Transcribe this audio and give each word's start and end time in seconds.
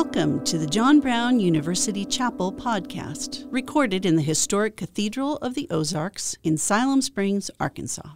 Welcome 0.00 0.44
to 0.44 0.58
the 0.58 0.66
John 0.68 1.00
Brown 1.00 1.40
University 1.40 2.04
Chapel 2.04 2.52
podcast, 2.52 3.44
recorded 3.50 4.06
in 4.06 4.14
the 4.14 4.22
historic 4.22 4.76
Cathedral 4.76 5.38
of 5.38 5.54
the 5.54 5.66
Ozarks 5.70 6.36
in 6.44 6.56
Siloam 6.56 7.02
Springs, 7.02 7.50
Arkansas. 7.58 8.10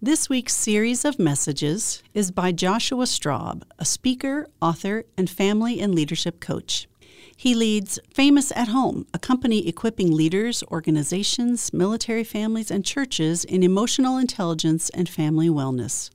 This 0.00 0.30
week's 0.30 0.56
series 0.56 1.04
of 1.04 1.18
messages 1.18 2.02
is 2.14 2.30
by 2.30 2.52
Joshua 2.52 3.04
Straub, 3.04 3.64
a 3.78 3.84
speaker, 3.84 4.46
author, 4.62 5.04
and 5.18 5.28
family 5.28 5.78
and 5.78 5.94
leadership 5.94 6.40
coach. 6.40 6.88
He 7.36 7.54
leads 7.54 7.98
Famous 8.14 8.50
at 8.52 8.68
Home, 8.68 9.06
a 9.12 9.18
company 9.18 9.68
equipping 9.68 10.12
leaders, 10.12 10.64
organizations, 10.70 11.70
military 11.70 12.24
families, 12.24 12.70
and 12.70 12.82
churches 12.82 13.44
in 13.44 13.62
emotional 13.62 14.16
intelligence 14.16 14.88
and 14.88 15.06
family 15.06 15.50
wellness. 15.50 16.08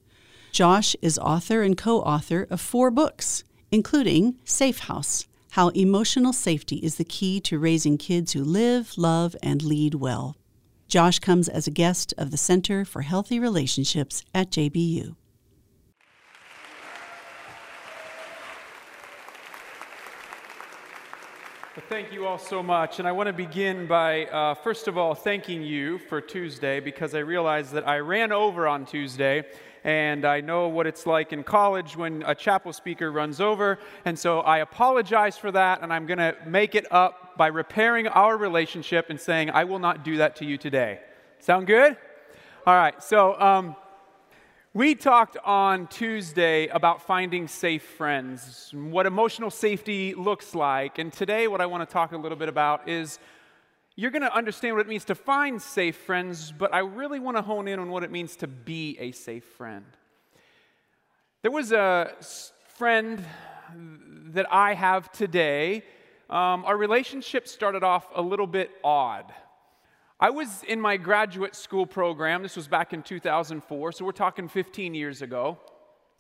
Josh 0.52 0.96
is 1.00 1.20
author 1.20 1.62
and 1.62 1.78
co 1.78 2.00
author 2.00 2.48
of 2.50 2.60
four 2.60 2.90
books, 2.90 3.44
including 3.72 4.38
Safe 4.44 4.80
House 4.80 5.28
How 5.52 5.70
Emotional 5.70 6.34
Safety 6.34 6.78
is 6.78 6.96
the 6.96 7.06
Key 7.06 7.40
to 7.42 7.58
Raising 7.58 7.98
Kids 7.98 8.34
Who 8.34 8.44
Live, 8.44 8.98
Love, 8.98 9.36
and 9.42 9.64
Lead 9.64 9.96
Well. 9.96 10.36
Josh 10.90 11.20
comes 11.20 11.48
as 11.48 11.68
a 11.68 11.72
guest 11.72 12.14
of 12.18 12.32
the 12.32 12.38
Center 12.38 12.84
for 12.84 13.04
Healthy 13.04 13.40
Relationships 13.40 14.26
at 14.36 14.52
JBU. 14.52 15.16
Well, 21.78 21.86
thank 21.88 22.12
you 22.12 22.26
all 22.28 22.38
so 22.38 22.62
much. 22.62 23.00
And 23.00 23.08
I 23.08 23.14
want 23.14 23.28
to 23.28 23.34
begin 23.34 23.88
by, 23.88 24.26
uh, 24.26 24.56
first 24.56 24.90
of 24.90 24.98
all, 24.98 25.16
thanking 25.16 25.64
you 25.64 26.00
for 26.00 26.20
Tuesday 26.20 26.82
because 26.82 27.16
I 27.16 27.20
realized 27.20 27.72
that 27.72 27.88
I 27.88 28.00
ran 28.00 28.34
over 28.34 28.68
on 28.68 28.86
Tuesday 28.86 29.46
and 29.84 30.26
I 30.26 30.42
know 30.42 30.68
what 30.68 30.88
it's 30.88 31.06
like 31.06 31.34
in 31.34 31.44
college 31.44 31.98
when 31.98 32.24
a 32.26 32.36
chapel 32.36 32.74
speaker 32.74 33.12
runs 33.12 33.42
over. 33.42 33.80
And 34.06 34.18
so 34.18 34.42
I 34.42 34.60
apologize 34.60 35.38
for 35.38 35.52
that, 35.52 35.82
and 35.82 35.92
I'm 35.92 36.06
going 36.06 36.20
to 36.20 36.36
make 36.46 36.76
it 36.76 36.86
up 36.92 37.38
by 37.38 37.48
repairing 37.48 38.08
our 38.08 38.38
relationship 38.38 39.10
and 39.10 39.20
saying, 39.20 39.50
I 39.50 39.64
will 39.64 39.80
not 39.80 40.04
do 40.04 40.18
that 40.18 40.36
to 40.38 40.46
you 40.46 40.58
today. 40.58 41.00
Sound 41.40 41.68
good? 41.68 41.98
All 42.68 42.76
right, 42.76 43.02
so 43.02 43.40
um, 43.40 43.76
we 44.74 44.94
talked 44.94 45.36
on 45.44 45.88
Tuesday 45.88 46.68
about 46.68 47.02
finding 47.02 47.48
safe 47.48 47.84
friends, 47.84 48.72
what 48.74 49.06
emotional 49.06 49.50
safety 49.50 50.14
looks 50.14 50.54
like. 50.54 51.00
And 51.00 51.12
today, 51.12 51.48
what 51.48 51.60
I 51.60 51.66
want 51.66 51.88
to 51.88 51.92
talk 51.92 52.12
a 52.12 52.18
little 52.18 52.38
bit 52.38 52.50
about 52.50 52.88
is 52.88 53.20
you're 53.96 54.12
going 54.12 54.22
to 54.22 54.34
understand 54.34 54.76
what 54.76 54.82
it 54.82 54.88
means 54.88 55.06
to 55.06 55.16
find 55.16 55.62
safe 55.62 55.98
friends, 55.98 56.54
but 56.58 56.74
I 56.74 56.80
really 56.80 57.20
want 57.20 57.38
to 57.38 57.44
hone 57.44 57.68
in 57.68 57.78
on 57.80 57.90
what 57.90 58.04
it 58.04 58.12
means 58.12 58.38
to 58.38 58.48
be 58.48 58.98
a 59.00 59.12
safe 59.12 59.44
friend. 59.44 59.86
There 61.42 61.52
was 61.52 61.72
a 61.72 62.16
friend 62.78 63.24
that 64.34 64.52
I 64.52 64.74
have 64.76 65.12
today. 65.12 65.84
Um, 66.30 66.64
our 66.66 66.78
relationship 66.78 67.48
started 67.48 67.84
off 67.84 68.08
a 68.16 68.22
little 68.22 68.48
bit 68.48 68.72
odd. 68.84 69.26
I 70.20 70.30
was 70.30 70.64
in 70.64 70.80
my 70.80 70.98
graduate 70.98 71.56
school 71.56 71.86
program. 71.86 72.44
This 72.44 72.56
was 72.56 72.68
back 72.68 72.94
in 72.94 73.04
2004, 73.04 73.92
so 73.92 74.06
we're 74.06 74.12
talking 74.12 74.48
15 74.48 74.94
years 74.94 75.22
ago. 75.22 75.58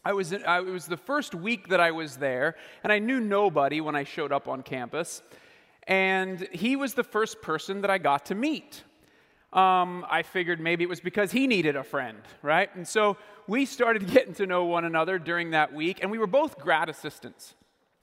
I 0.03 0.13
was 0.13 0.33
in, 0.33 0.43
I, 0.43 0.57
it 0.57 0.65
was 0.65 0.87
the 0.87 0.97
first 0.97 1.35
week 1.35 1.69
that 1.69 1.79
I 1.79 1.91
was 1.91 2.17
there, 2.17 2.55
and 2.83 2.91
I 2.91 2.99
knew 2.99 3.19
nobody 3.19 3.79
when 3.79 3.95
I 3.95 4.03
showed 4.03 4.31
up 4.31 4.47
on 4.47 4.63
campus 4.63 5.21
and 5.87 6.47
he 6.51 6.75
was 6.75 6.93
the 6.93 7.03
first 7.03 7.41
person 7.41 7.81
that 7.81 7.89
I 7.89 7.97
got 7.97 8.27
to 8.27 8.35
meet. 8.35 8.83
Um, 9.53 10.05
I 10.09 10.23
figured 10.23 10.59
maybe 10.59 10.83
it 10.83 10.89
was 10.89 11.01
because 11.01 11.31
he 11.31 11.45
needed 11.45 11.75
a 11.75 11.83
friend, 11.83 12.17
right? 12.41 12.73
And 12.75 12.87
so 12.87 13.17
we 13.47 13.65
started 13.65 14.07
getting 14.11 14.33
to 14.35 14.45
know 14.45 14.65
one 14.65 14.85
another 14.85 15.19
during 15.19 15.51
that 15.51 15.73
week, 15.73 15.99
and 16.01 16.09
we 16.09 16.17
were 16.17 16.27
both 16.27 16.57
grad 16.57 16.89
assistants. 16.89 17.55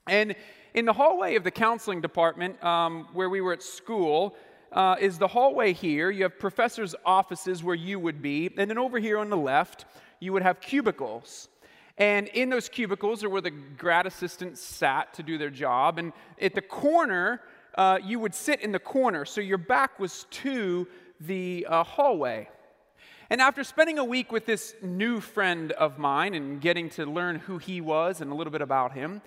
And 0.07 0.35
in 0.73 0.85
the 0.85 0.93
hallway 0.93 1.35
of 1.35 1.43
the 1.43 1.51
counseling 1.51 2.01
department 2.01 2.63
um, 2.63 3.07
where 3.13 3.29
we 3.29 3.41
were 3.41 3.53
at 3.53 3.63
school, 3.63 4.35
uh, 4.71 4.95
is 4.99 5.17
the 5.17 5.27
hallway 5.27 5.73
here. 5.73 6.11
You 6.11 6.23
have 6.23 6.37
professors' 6.37 6.95
offices 7.05 7.63
where 7.63 7.75
you 7.75 7.99
would 7.99 8.21
be, 8.21 8.51
and 8.57 8.69
then 8.69 8.77
over 8.77 8.99
here 8.99 9.17
on 9.17 9.29
the 9.29 9.37
left, 9.37 9.85
you 10.19 10.33
would 10.33 10.43
have 10.43 10.61
cubicles. 10.61 11.49
And 11.97 12.27
in 12.29 12.49
those 12.49 12.69
cubicles 12.69 13.23
are 13.23 13.29
where 13.29 13.41
the 13.41 13.51
grad 13.51 14.05
assistants 14.05 14.61
sat 14.61 15.13
to 15.15 15.23
do 15.23 15.37
their 15.37 15.49
job. 15.49 15.99
And 15.99 16.13
at 16.41 16.55
the 16.55 16.61
corner 16.61 17.41
uh, 17.75 17.99
you 18.03 18.19
would 18.19 18.33
sit 18.33 18.61
in 18.61 18.71
the 18.71 18.79
corner, 18.79 19.25
so 19.25 19.41
your 19.41 19.57
back 19.57 19.99
was 19.99 20.25
to 20.31 20.87
the 21.19 21.65
uh, 21.69 21.83
hallway. 21.83 22.49
And 23.29 23.41
after 23.41 23.63
spending 23.63 23.99
a 23.99 24.03
week 24.03 24.31
with 24.31 24.45
this 24.45 24.73
new 24.81 25.19
friend 25.19 25.71
of 25.73 25.99
mine 25.99 26.33
and 26.33 26.59
getting 26.59 26.89
to 26.91 27.05
learn 27.05 27.35
who 27.35 27.59
he 27.59 27.79
was 27.79 28.21
and 28.21 28.31
a 28.31 28.35
little 28.35 28.51
bit 28.51 28.61
about 28.61 28.93
him, 28.93 29.21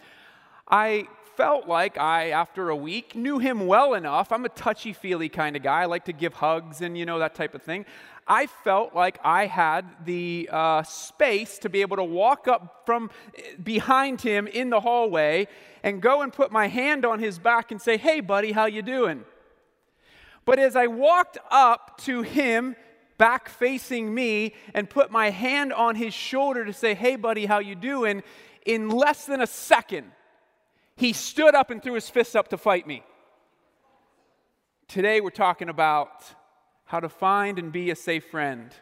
I 0.69 1.07
felt 1.37 1.67
like 1.67 1.99
I, 1.99 2.31
after 2.31 2.69
a 2.69 2.77
week, 2.77 3.15
knew 3.15 3.39
him 3.39 3.67
well 3.67 3.95
enough. 3.95 4.33
I'm 4.33 4.45
a 4.45 4.51
touchy 4.51 4.93
feely 4.93 5.29
kind 5.29 5.57
of 5.57 5.63
guy. 5.63 5.83
I 5.83 5.85
like 5.87 6.05
to 6.07 6.13
give 6.13 6.35
hugs 6.35 6.81
and, 6.81 6.97
you 6.97 7.07
know, 7.07 7.19
that 7.19 7.35
type 7.35 7.55
of 7.55 7.63
thing. 7.63 7.85
I 8.27 8.47
felt 8.47 8.95
like 8.95 9.19
I 9.25 9.47
had 9.47 9.85
the 10.05 10.49
uh, 10.53 10.83
space 10.85 11.59
to 11.59 11.69
be 11.69 11.81
able 11.81 11.97
to 11.97 12.05
walk 12.05 12.47
up 12.47 12.83
from 12.87 13.11
behind 13.63 14.21
him 14.21 14.47
in 14.47 14.71
the 14.71 14.81
hallway 14.81 15.49
and 15.83 16.01
go 16.01 16.23
and 16.23 16.33
put 16.33 16.53
my 16.53 16.69
hand 16.69 17.05
on 17.05 17.19
his 17.19 17.39
back 17.39 17.73
and 17.73 17.83
say, 17.83 17.97
"Hey, 17.97 18.21
buddy, 18.21 18.53
how 18.53 18.67
you 18.67 18.83
doing?" 18.83 19.25
But 20.45 20.59
as 20.59 20.77
I 20.77 20.87
walked 20.87 21.39
up 21.51 21.99
to 22.03 22.23
him, 22.23 22.77
back 23.19 23.49
facing 23.49 24.15
me, 24.15 24.55
and 24.75 24.89
put 24.89 25.11
my 25.11 25.31
hand 25.31 25.73
on 25.73 25.97
his 25.97 26.15
shoulder 26.15 26.65
to 26.65 26.73
say, 26.73 26.95
"Hey, 26.95 27.17
buddy, 27.17 27.47
how 27.47 27.59
you 27.59 27.75
doing?" 27.75 28.23
In 28.65 28.89
less 28.89 29.27
than 29.27 29.41
a 29.41 29.47
second, 29.47 30.13
he 30.97 31.13
stood 31.13 31.55
up 31.55 31.71
and 31.71 31.83
threw 31.83 31.95
his 31.95 32.09
fists 32.09 32.35
up 32.35 32.49
to 32.49 32.57
fight 32.57 32.87
me. 32.87 33.03
Today, 34.89 35.21
we're 35.21 35.31
talking 35.31 35.69
about 35.69 36.25
how 36.85 37.01
to 37.01 37.09
find 37.09 37.59
and 37.59 37.73
be 37.73 37.91
a 37.91 37.97
safe 37.97 38.27
friend. 38.31 38.75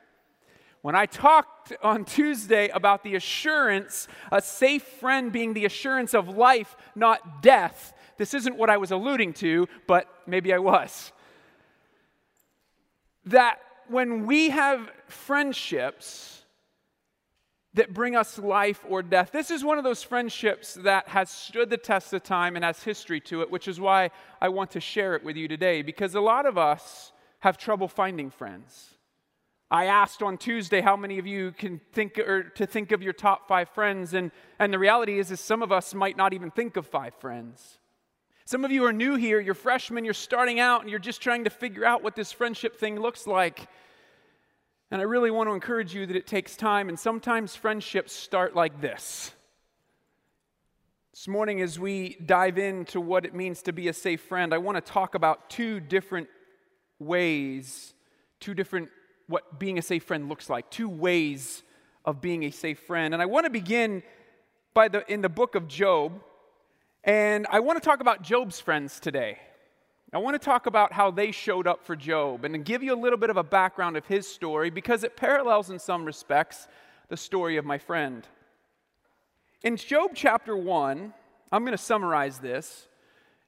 When 0.82 0.94
I 0.94 1.06
talked 1.06 1.72
on 1.82 2.04
Tuesday 2.04 2.68
about 2.68 3.04
the 3.04 3.14
assurance, 3.14 4.08
a 4.32 4.40
safe 4.40 4.82
friend 4.82 5.30
being 5.30 5.52
the 5.52 5.66
assurance 5.66 6.14
of 6.14 6.28
life, 6.28 6.76
not 6.94 7.42
death, 7.42 7.92
this 8.16 8.34
isn't 8.34 8.56
what 8.56 8.70
I 8.70 8.78
was 8.78 8.90
alluding 8.90 9.34
to, 9.34 9.68
but 9.86 10.08
maybe 10.26 10.52
I 10.52 10.58
was. 10.58 11.12
That 13.26 13.60
when 13.88 14.26
we 14.26 14.50
have 14.50 14.90
friendships 15.06 16.39
that 17.74 17.94
bring 17.94 18.16
us 18.16 18.38
life 18.38 18.84
or 18.88 19.02
death, 19.02 19.30
this 19.32 19.50
is 19.50 19.64
one 19.64 19.78
of 19.78 19.84
those 19.84 20.02
friendships 20.02 20.74
that 20.74 21.08
has 21.08 21.30
stood 21.30 21.70
the 21.70 21.76
test 21.76 22.12
of 22.12 22.22
time 22.22 22.56
and 22.56 22.64
has 22.64 22.82
history 22.82 23.20
to 23.20 23.42
it, 23.42 23.50
which 23.50 23.68
is 23.68 23.78
why 23.78 24.10
I 24.40 24.48
want 24.48 24.72
to 24.72 24.80
share 24.80 25.14
it 25.14 25.22
with 25.22 25.36
you 25.36 25.46
today, 25.46 25.82
because 25.82 26.14
a 26.14 26.20
lot 26.20 26.46
of 26.46 26.58
us 26.58 27.12
have 27.40 27.56
trouble 27.56 27.88
finding 27.88 28.30
friends. 28.30 28.96
I 29.70 29.84
asked 29.84 30.20
on 30.20 30.36
Tuesday 30.36 30.80
how 30.80 30.96
many 30.96 31.20
of 31.20 31.28
you 31.28 31.52
can 31.52 31.80
think 31.92 32.18
or 32.18 32.42
to 32.42 32.66
think 32.66 32.90
of 32.90 33.02
your 33.02 33.12
top 33.12 33.46
five 33.46 33.68
friends, 33.68 34.14
and, 34.14 34.32
and 34.58 34.72
the 34.72 34.78
reality 34.80 35.20
is, 35.20 35.30
is 35.30 35.38
some 35.38 35.62
of 35.62 35.70
us 35.70 35.94
might 35.94 36.16
not 36.16 36.34
even 36.34 36.50
think 36.50 36.76
of 36.76 36.88
five 36.88 37.14
friends. 37.14 37.78
Some 38.46 38.64
of 38.64 38.72
you 38.72 38.84
are 38.84 38.92
new 38.92 39.14
here, 39.14 39.38
you're 39.38 39.54
freshmen, 39.54 40.04
you're 40.04 40.12
starting 40.12 40.58
out, 40.58 40.80
and 40.80 40.90
you're 40.90 40.98
just 40.98 41.20
trying 41.20 41.44
to 41.44 41.50
figure 41.50 41.84
out 41.84 42.02
what 42.02 42.16
this 42.16 42.32
friendship 42.32 42.76
thing 42.80 42.98
looks 42.98 43.28
like. 43.28 43.68
And 44.92 45.00
I 45.00 45.04
really 45.04 45.30
want 45.30 45.48
to 45.48 45.54
encourage 45.54 45.94
you 45.94 46.04
that 46.06 46.16
it 46.16 46.26
takes 46.26 46.56
time, 46.56 46.88
and 46.88 46.98
sometimes 46.98 47.54
friendships 47.54 48.12
start 48.12 48.56
like 48.56 48.80
this. 48.80 49.32
This 51.12 51.28
morning, 51.28 51.60
as 51.60 51.78
we 51.78 52.16
dive 52.26 52.58
into 52.58 53.00
what 53.00 53.24
it 53.24 53.32
means 53.32 53.62
to 53.62 53.72
be 53.72 53.86
a 53.86 53.92
safe 53.92 54.20
friend, 54.22 54.52
I 54.52 54.58
want 54.58 54.84
to 54.84 54.92
talk 54.92 55.14
about 55.14 55.48
two 55.48 55.78
different 55.78 56.28
ways, 56.98 57.94
two 58.40 58.52
different, 58.52 58.88
what 59.28 59.60
being 59.60 59.78
a 59.78 59.82
safe 59.82 60.02
friend 60.02 60.28
looks 60.28 60.50
like, 60.50 60.70
two 60.70 60.88
ways 60.88 61.62
of 62.04 62.20
being 62.20 62.42
a 62.42 62.50
safe 62.50 62.80
friend. 62.80 63.14
And 63.14 63.22
I 63.22 63.26
want 63.26 63.44
to 63.46 63.50
begin 63.50 64.02
by 64.74 64.88
the, 64.88 65.04
in 65.12 65.20
the 65.20 65.28
book 65.28 65.54
of 65.54 65.68
Job, 65.68 66.20
and 67.04 67.46
I 67.48 67.60
want 67.60 67.80
to 67.80 67.84
talk 67.86 68.00
about 68.00 68.22
Job's 68.22 68.58
friends 68.58 68.98
today. 68.98 69.38
I 70.12 70.18
want 70.18 70.34
to 70.34 70.44
talk 70.44 70.66
about 70.66 70.92
how 70.92 71.10
they 71.10 71.30
showed 71.30 71.66
up 71.66 71.84
for 71.84 71.94
Job 71.94 72.44
and 72.44 72.64
give 72.64 72.82
you 72.82 72.92
a 72.92 72.98
little 73.00 73.18
bit 73.18 73.30
of 73.30 73.36
a 73.36 73.44
background 73.44 73.96
of 73.96 74.06
his 74.06 74.26
story 74.26 74.68
because 74.68 75.04
it 75.04 75.16
parallels 75.16 75.70
in 75.70 75.78
some 75.78 76.04
respects 76.04 76.66
the 77.08 77.16
story 77.16 77.56
of 77.56 77.64
my 77.64 77.78
friend. 77.78 78.26
In 79.62 79.76
Job 79.76 80.12
chapter 80.14 80.56
1, 80.56 81.14
I'm 81.52 81.62
going 81.62 81.76
to 81.76 81.78
summarize 81.78 82.38
this. 82.38 82.88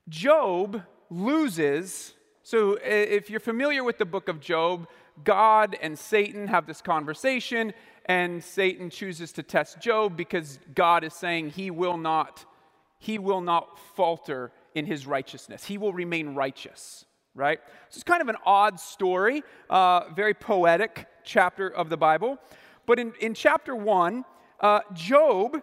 Job 0.08 0.82
loses 1.10 2.14
so, 2.44 2.76
if 2.82 3.30
you're 3.30 3.38
familiar 3.38 3.84
with 3.84 3.98
the 3.98 4.04
book 4.04 4.28
of 4.28 4.40
Job, 4.40 4.88
God 5.22 5.76
and 5.80 5.96
Satan 5.96 6.48
have 6.48 6.66
this 6.66 6.82
conversation, 6.82 7.72
and 8.06 8.42
Satan 8.42 8.90
chooses 8.90 9.30
to 9.34 9.44
test 9.44 9.80
Job 9.80 10.16
because 10.16 10.58
God 10.74 11.04
is 11.04 11.14
saying 11.14 11.50
he 11.50 11.70
will 11.70 11.96
not, 11.96 12.44
he 12.98 13.16
will 13.16 13.40
not 13.40 13.78
falter 13.94 14.50
in 14.74 14.86
his 14.86 15.06
righteousness. 15.06 15.64
He 15.64 15.78
will 15.78 15.92
remain 15.92 16.34
righteous, 16.34 17.04
right? 17.34 17.60
So 17.88 17.96
it's 17.96 18.04
kind 18.04 18.22
of 18.22 18.28
an 18.28 18.36
odd 18.44 18.80
story, 18.80 19.42
uh, 19.70 20.10
very 20.14 20.34
poetic 20.34 21.06
chapter 21.24 21.68
of 21.68 21.88
the 21.88 21.96
Bible. 21.96 22.38
But 22.86 22.98
in, 22.98 23.12
in 23.20 23.34
chapter 23.34 23.74
one, 23.76 24.24
uh, 24.60 24.80
Job 24.92 25.62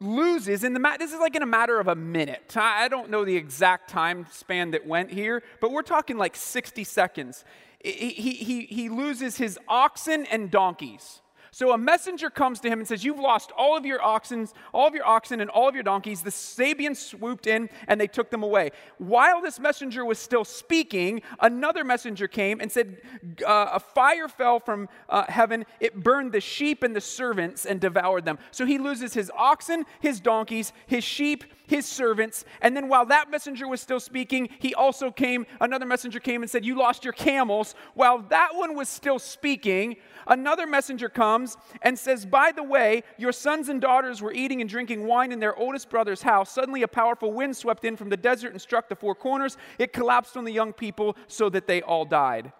loses 0.00 0.62
in 0.62 0.74
the 0.74 0.80
ma- 0.80 0.96
this 0.96 1.12
is 1.12 1.18
like 1.18 1.34
in 1.34 1.42
a 1.42 1.46
matter 1.46 1.80
of 1.80 1.88
a 1.88 1.94
minute 1.94 2.54
i 2.54 2.86
don't 2.86 3.08
know 3.08 3.24
the 3.24 3.34
exact 3.34 3.88
time 3.88 4.26
span 4.30 4.70
that 4.72 4.86
went 4.86 5.10
here 5.10 5.42
but 5.58 5.72
we're 5.72 5.80
talking 5.80 6.18
like 6.18 6.36
60 6.36 6.84
seconds 6.84 7.46
he, 7.82 8.10
he, 8.10 8.66
he 8.66 8.88
loses 8.90 9.38
his 9.38 9.58
oxen 9.68 10.26
and 10.26 10.50
donkeys 10.50 11.22
so 11.56 11.72
a 11.72 11.78
messenger 11.78 12.28
comes 12.28 12.60
to 12.60 12.68
him 12.68 12.80
and 12.80 12.86
says, 12.86 13.02
You've 13.02 13.18
lost 13.18 13.50
all 13.56 13.78
of 13.78 13.86
your 13.86 14.02
oxen, 14.02 14.46
all 14.74 14.86
of 14.86 14.94
your 14.94 15.06
oxen 15.06 15.40
and 15.40 15.48
all 15.48 15.66
of 15.66 15.74
your 15.74 15.84
donkeys. 15.84 16.20
The 16.20 16.28
Sabeans 16.28 16.98
swooped 16.98 17.46
in 17.46 17.70
and 17.88 17.98
they 17.98 18.08
took 18.08 18.30
them 18.30 18.42
away. 18.42 18.72
While 18.98 19.40
this 19.40 19.58
messenger 19.58 20.04
was 20.04 20.18
still 20.18 20.44
speaking, 20.44 21.22
another 21.40 21.82
messenger 21.82 22.28
came 22.28 22.60
and 22.60 22.70
said, 22.70 23.00
uh, 23.42 23.70
A 23.72 23.80
fire 23.80 24.28
fell 24.28 24.60
from 24.60 24.90
uh, 25.08 25.24
heaven. 25.30 25.64
It 25.80 25.94
burned 25.94 26.32
the 26.32 26.42
sheep 26.42 26.82
and 26.82 26.94
the 26.94 27.00
servants 27.00 27.64
and 27.64 27.80
devoured 27.80 28.26
them. 28.26 28.38
So 28.50 28.66
he 28.66 28.76
loses 28.76 29.14
his 29.14 29.32
oxen, 29.34 29.86
his 30.00 30.20
donkeys, 30.20 30.74
his 30.86 31.04
sheep, 31.04 31.44
his 31.66 31.86
servants. 31.86 32.44
And 32.60 32.76
then 32.76 32.88
while 32.88 33.06
that 33.06 33.30
messenger 33.30 33.68
was 33.68 33.80
still 33.80 34.00
speaking, 34.00 34.48
he 34.58 34.74
also 34.74 35.10
came, 35.10 35.46
another 35.60 35.86
messenger 35.86 36.20
came 36.20 36.42
and 36.42 36.50
said, 36.50 36.64
You 36.64 36.76
lost 36.78 37.04
your 37.04 37.12
camels. 37.12 37.74
While 37.94 38.18
that 38.28 38.50
one 38.54 38.74
was 38.74 38.88
still 38.88 39.18
speaking, 39.18 39.96
another 40.26 40.66
messenger 40.66 41.08
comes 41.08 41.56
and 41.82 41.98
says, 41.98 42.24
By 42.26 42.52
the 42.52 42.62
way, 42.62 43.02
your 43.18 43.32
sons 43.32 43.68
and 43.68 43.80
daughters 43.80 44.22
were 44.22 44.32
eating 44.32 44.60
and 44.60 44.70
drinking 44.70 45.06
wine 45.06 45.32
in 45.32 45.40
their 45.40 45.56
oldest 45.56 45.90
brother's 45.90 46.22
house. 46.22 46.50
Suddenly, 46.50 46.82
a 46.82 46.88
powerful 46.88 47.32
wind 47.32 47.56
swept 47.56 47.84
in 47.84 47.96
from 47.96 48.08
the 48.08 48.16
desert 48.16 48.52
and 48.52 48.60
struck 48.60 48.88
the 48.88 48.96
four 48.96 49.14
corners. 49.14 49.56
It 49.78 49.92
collapsed 49.92 50.36
on 50.36 50.44
the 50.44 50.52
young 50.52 50.72
people 50.72 51.16
so 51.26 51.48
that 51.50 51.66
they 51.66 51.82
all 51.82 52.04
died. 52.04 52.52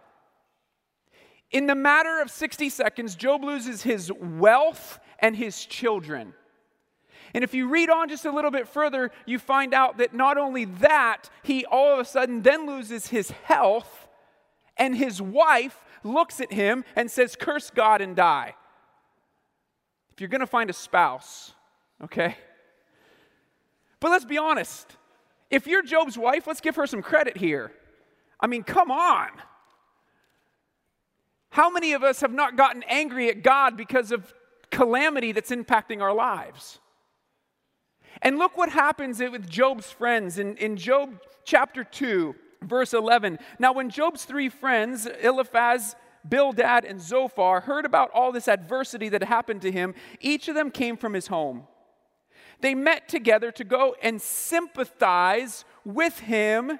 In 1.50 1.66
the 1.66 1.74
matter 1.74 2.20
of 2.20 2.30
60 2.30 2.68
seconds, 2.70 3.14
Job 3.14 3.44
loses 3.44 3.82
his 3.82 4.10
wealth 4.12 4.98
and 5.20 5.36
his 5.36 5.64
children. 5.64 6.34
And 7.34 7.44
if 7.44 7.54
you 7.54 7.68
read 7.68 7.90
on 7.90 8.08
just 8.08 8.24
a 8.24 8.30
little 8.30 8.50
bit 8.50 8.68
further, 8.68 9.10
you 9.24 9.38
find 9.38 9.74
out 9.74 9.98
that 9.98 10.14
not 10.14 10.38
only 10.38 10.64
that, 10.64 11.30
he 11.42 11.64
all 11.64 11.92
of 11.92 11.98
a 11.98 12.04
sudden 12.04 12.42
then 12.42 12.66
loses 12.66 13.08
his 13.08 13.30
health, 13.30 14.08
and 14.76 14.96
his 14.96 15.20
wife 15.20 15.84
looks 16.04 16.40
at 16.40 16.52
him 16.52 16.84
and 16.94 17.10
says, 17.10 17.36
Curse 17.36 17.70
God 17.70 18.00
and 18.00 18.14
die. 18.14 18.54
If 20.12 20.20
you're 20.20 20.28
going 20.28 20.40
to 20.40 20.46
find 20.46 20.70
a 20.70 20.74
spouse, 20.74 21.52
okay? 22.02 22.36
But 24.00 24.10
let's 24.10 24.24
be 24.24 24.38
honest. 24.38 24.96
If 25.50 25.66
you're 25.66 25.82
Job's 25.82 26.18
wife, 26.18 26.46
let's 26.46 26.60
give 26.60 26.76
her 26.76 26.86
some 26.86 27.02
credit 27.02 27.36
here. 27.36 27.72
I 28.40 28.46
mean, 28.46 28.62
come 28.62 28.90
on. 28.90 29.28
How 31.50 31.70
many 31.70 31.92
of 31.92 32.02
us 32.02 32.20
have 32.20 32.32
not 32.32 32.56
gotten 32.56 32.82
angry 32.84 33.30
at 33.30 33.42
God 33.42 33.76
because 33.76 34.12
of 34.12 34.34
calamity 34.70 35.32
that's 35.32 35.50
impacting 35.50 36.02
our 36.02 36.12
lives? 36.12 36.78
And 38.22 38.38
look 38.38 38.56
what 38.56 38.70
happens 38.70 39.20
with 39.20 39.48
Job's 39.48 39.90
friends 39.90 40.38
in, 40.38 40.56
in 40.56 40.76
Job 40.76 41.18
chapter 41.44 41.84
2, 41.84 42.34
verse 42.62 42.94
11. 42.94 43.38
Now, 43.58 43.72
when 43.72 43.90
Job's 43.90 44.24
three 44.24 44.48
friends, 44.48 45.06
Eliphaz, 45.06 45.94
Bildad, 46.28 46.84
and 46.84 47.00
Zophar, 47.00 47.60
heard 47.60 47.84
about 47.84 48.10
all 48.12 48.32
this 48.32 48.48
adversity 48.48 49.08
that 49.10 49.22
happened 49.22 49.62
to 49.62 49.72
him, 49.72 49.94
each 50.20 50.48
of 50.48 50.54
them 50.54 50.70
came 50.70 50.96
from 50.96 51.14
his 51.14 51.28
home. 51.28 51.64
They 52.60 52.74
met 52.74 53.08
together 53.08 53.50
to 53.52 53.64
go 53.64 53.94
and 54.02 54.20
sympathize 54.20 55.64
with 55.84 56.20
him 56.20 56.78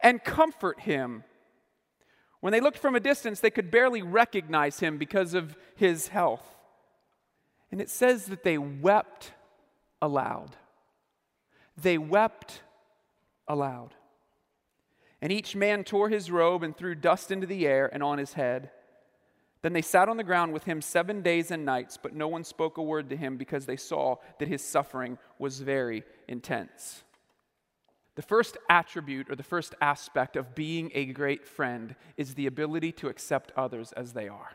and 0.00 0.22
comfort 0.22 0.80
him. 0.80 1.24
When 2.40 2.52
they 2.52 2.60
looked 2.60 2.78
from 2.78 2.94
a 2.94 3.00
distance, 3.00 3.40
they 3.40 3.50
could 3.50 3.70
barely 3.70 4.02
recognize 4.02 4.80
him 4.80 4.98
because 4.98 5.34
of 5.34 5.56
his 5.76 6.08
health. 6.08 6.56
And 7.70 7.80
it 7.80 7.90
says 7.90 8.26
that 8.26 8.44
they 8.44 8.58
wept 8.58 9.32
aloud. 10.02 10.56
They 11.76 11.98
wept 11.98 12.62
aloud. 13.48 13.94
And 15.22 15.32
each 15.32 15.54
man 15.54 15.84
tore 15.84 16.08
his 16.08 16.30
robe 16.30 16.62
and 16.62 16.76
threw 16.76 16.94
dust 16.94 17.30
into 17.30 17.46
the 17.46 17.66
air 17.66 17.90
and 17.92 18.02
on 18.02 18.18
his 18.18 18.34
head. 18.34 18.70
Then 19.62 19.74
they 19.74 19.82
sat 19.82 20.08
on 20.08 20.16
the 20.16 20.24
ground 20.24 20.54
with 20.54 20.64
him 20.64 20.80
seven 20.80 21.20
days 21.20 21.50
and 21.50 21.66
nights, 21.66 21.98
but 22.02 22.14
no 22.14 22.28
one 22.28 22.44
spoke 22.44 22.78
a 22.78 22.82
word 22.82 23.10
to 23.10 23.16
him 23.16 23.36
because 23.36 23.66
they 23.66 23.76
saw 23.76 24.16
that 24.38 24.48
his 24.48 24.64
suffering 24.64 25.18
was 25.38 25.60
very 25.60 26.02
intense. 26.28 27.04
The 28.14 28.22
first 28.22 28.56
attribute 28.70 29.30
or 29.30 29.36
the 29.36 29.42
first 29.42 29.74
aspect 29.80 30.36
of 30.36 30.54
being 30.54 30.90
a 30.94 31.06
great 31.06 31.46
friend 31.46 31.94
is 32.16 32.34
the 32.34 32.46
ability 32.46 32.92
to 32.92 33.08
accept 33.08 33.52
others 33.56 33.92
as 33.92 34.14
they 34.14 34.28
are 34.28 34.52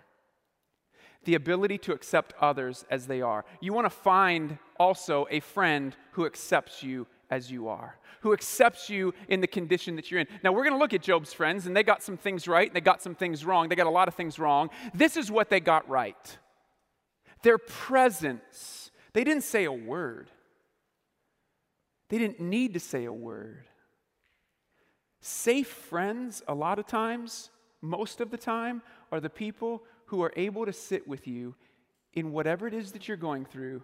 the 1.25 1.35
ability 1.35 1.77
to 1.79 1.93
accept 1.93 2.33
others 2.39 2.85
as 2.89 3.07
they 3.07 3.21
are. 3.21 3.45
You 3.59 3.73
want 3.73 3.85
to 3.85 3.89
find 3.89 4.57
also 4.79 5.27
a 5.29 5.39
friend 5.39 5.95
who 6.11 6.25
accepts 6.25 6.81
you 6.81 7.07
as 7.29 7.51
you 7.51 7.67
are, 7.67 7.97
who 8.21 8.33
accepts 8.33 8.89
you 8.89 9.13
in 9.27 9.41
the 9.41 9.47
condition 9.47 9.95
that 9.95 10.09
you're 10.09 10.21
in. 10.21 10.27
Now, 10.43 10.51
we're 10.51 10.63
going 10.63 10.73
to 10.73 10.79
look 10.79 10.93
at 10.93 11.01
Job's 11.01 11.33
friends, 11.33 11.67
and 11.67 11.75
they 11.75 11.83
got 11.83 12.01
some 12.01 12.17
things 12.17 12.47
right, 12.47 12.67
and 12.67 12.75
they 12.75 12.81
got 12.81 13.01
some 13.01 13.15
things 13.15 13.43
wrong. 13.43 13.67
They 13.67 13.75
got 13.75 13.87
a 13.87 13.89
lot 13.89 14.07
of 14.07 14.15
things 14.15 14.39
wrong. 14.39 14.69
This 14.93 15.17
is 15.17 15.29
what 15.29 15.49
they 15.49 15.59
got 15.59 15.87
right 15.89 16.37
their 17.43 17.57
presence. 17.59 18.89
They 19.13 19.23
didn't 19.23 19.43
say 19.43 19.65
a 19.65 19.71
word, 19.71 20.29
they 22.09 22.17
didn't 22.17 22.39
need 22.39 22.73
to 22.73 22.79
say 22.79 23.05
a 23.05 23.13
word. 23.13 23.65
Safe 25.21 25.67
friends, 25.67 26.43
a 26.47 26.53
lot 26.53 26.77
of 26.77 26.85
times, 26.85 27.49
most 27.81 28.21
of 28.21 28.29
the 28.29 28.37
time, 28.37 28.83
are 29.11 29.19
the 29.19 29.29
people 29.29 29.83
who 30.05 30.21
are 30.23 30.33
able 30.35 30.65
to 30.65 30.73
sit 30.73 31.07
with 31.07 31.27
you 31.27 31.55
in 32.13 32.31
whatever 32.31 32.67
it 32.67 32.73
is 32.73 32.91
that 32.93 33.07
you're 33.07 33.17
going 33.17 33.45
through 33.45 33.83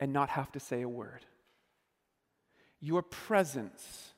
and 0.00 0.12
not 0.12 0.28
have 0.30 0.50
to 0.52 0.60
say 0.60 0.82
a 0.82 0.88
word. 0.88 1.24
Your 2.80 3.02
presence 3.02 4.12